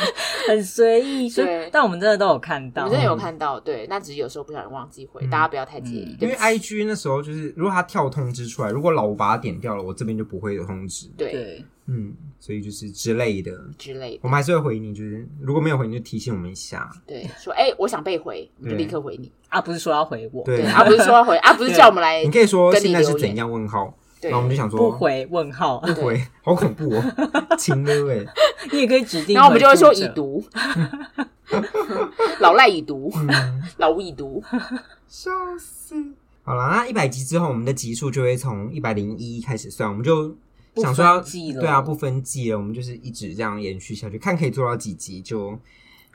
[0.49, 1.31] 很随意。
[1.31, 3.61] 对，但我们真的都有看到，我们真的有看到。
[3.61, 6.17] 对，那只是有时候不小心忘记回，大家不要太介意。
[6.21, 11.09] 因为 IG 那时候就是，如果他跳通知出来，如果老吴把它点掉了，我这边就不会有通知。
[11.17, 11.65] 对。
[11.89, 14.93] 嗯，所以就是之类的，之类的，我们还是会回你。
[14.93, 16.91] 就是如果没有回你，就提醒我们一下。
[17.07, 19.31] 对，说哎，我想被回，我就立刻回你。
[19.49, 22.23] 啊，不是说要回我，对，啊，不是说要回，啊，不是叫我们来。
[22.23, 23.51] 你可以说现在是怎样？
[23.51, 23.93] 问号。
[24.21, 27.03] 对，然后我们就想说不回问号，不回，好恐怖哦，
[27.59, 28.25] 亲了哎。
[28.73, 30.43] 你也可以指定，然后我们就会说已读，
[32.41, 33.13] 老赖已读，
[33.77, 34.43] 老吴已读，
[35.09, 35.95] 笑死。
[36.45, 40.35] 好了，那一百集之后，我们的集数就会从一百零一开始算，我们就。
[40.79, 45.59] 想说要对啊，不分季了，我们就是一直这样延续下去，看可以做到几集，就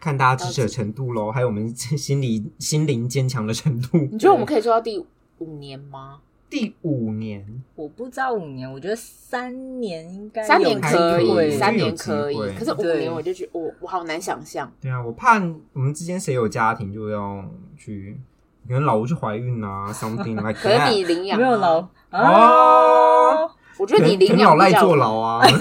[0.02, 4.00] 看大家支持的程度喽，还有我们心理心灵坚强的程度。
[4.12, 4.98] 你觉得我们可以做到第
[5.38, 6.20] 五年吗？
[6.50, 7.46] 第五年，
[7.76, 14.70] 我不知道五年，我觉得三年应该三年可以，三年可以，可是五年我就觉得我我好难想象。
[14.82, 15.42] 对啊，我怕
[15.74, 17.42] 我们之间谁有家庭就要
[17.78, 18.20] 去，
[18.68, 20.56] 可能老吴去怀孕啊，something like。
[20.60, 23.50] 可能你领养没有老哦。
[23.78, 25.42] 我觉得你领养老赖坐牢啊！
[25.48, 25.58] 先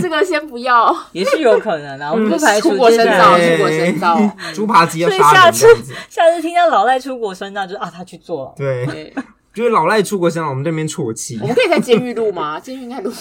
[0.00, 2.12] 这个先不要， 也是有可能啊。
[2.12, 5.34] 我们不排除出国深造，出国深造，猪扒鸡要杀人。
[5.34, 5.66] 下次
[6.08, 8.54] 下次听到老赖出国深造，就啊，他去坐牢。
[8.56, 9.12] 对，
[9.52, 11.38] 就是老赖出国深造，我们这边啜泣。
[11.40, 12.58] 我们可以在监狱录吗？
[12.60, 13.12] 监狱应该录。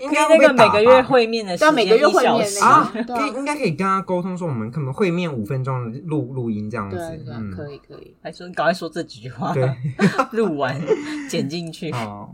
[0.00, 6.96] 应该那个每个月会面的时间，每个月会面啊，可以应该可以跟他沟通说，我们可能会面五分钟录录音这样子，
[7.28, 8.14] 嗯，可以可以。
[8.22, 9.70] 还说你赶快说这几句话，对，
[10.32, 10.80] 录完
[11.28, 11.90] 剪进去。
[11.92, 12.30] 哦，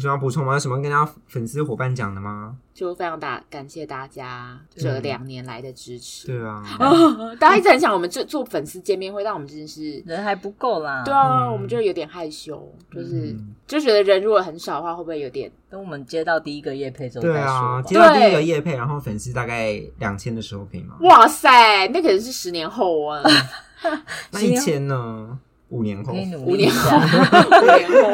[0.00, 0.54] 你想要补充吗？
[0.54, 2.56] 有什么跟大家粉丝伙伴讲的吗？
[2.72, 6.26] 就非常大感谢大家这两年来的支持。
[6.26, 6.64] 对啊，
[7.38, 11.02] 大家一直很想我们做做粉丝见面会，但我们真的是人还不够啦。
[11.04, 13.36] 对啊，我们就有点害羞，就是
[13.66, 15.52] 就觉得人如果很少的话，会不会有点？
[15.68, 20.96] 等我们接到第一个叶配之后对啊，接到第一个叶配，然后粉丝大概两千的时候可以吗？
[21.02, 23.22] 哇塞，那可能是十年后啊。
[24.32, 25.38] 那一千呢？
[25.68, 28.10] 五年后，五年后，五年后，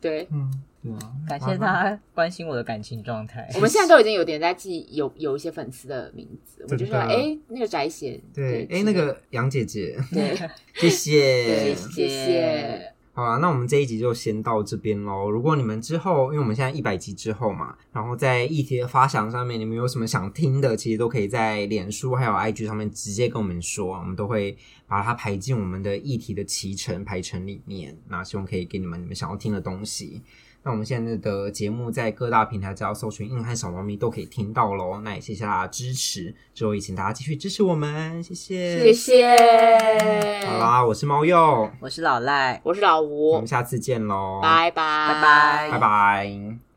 [0.00, 0.50] 对，嗯。
[0.84, 3.48] 嗯，感谢他关心我的感情状态。
[3.54, 10.36] 我们现在都已经有点在记有有一些粉丝的名字，我就说，哎，那个翟贤，对，哎，那个杨姐姐，对，
[10.74, 12.92] 谢谢，谢谢。
[13.14, 15.30] 好啦，那我们这一集就先到这边喽。
[15.30, 24.56] 如果你们之后，因为我们现在一百集之后嘛，然后在议题的发想上面，你们有什么想听的，其实都可以在脸书还有 IG 上面直接跟我们说，我们都会
[24.86, 27.94] 把它排进我们的议题的脐程排程里面。
[28.08, 30.22] 那希望可以给你们你们想要听的东西。
[30.64, 35.00] 那我们现在的节目在各大平台只要搜寻“硬汉小猫咪”都可以听到喽。
[35.02, 40.46] 那也谢谢大家支持，之后也请大家继续支持我们，谢谢，谢谢。
[40.46, 46.71] 好啦，我是猫鼬，我是老赖，我是老吴，我们下次见喽，拜拜，拜拜，拜拜。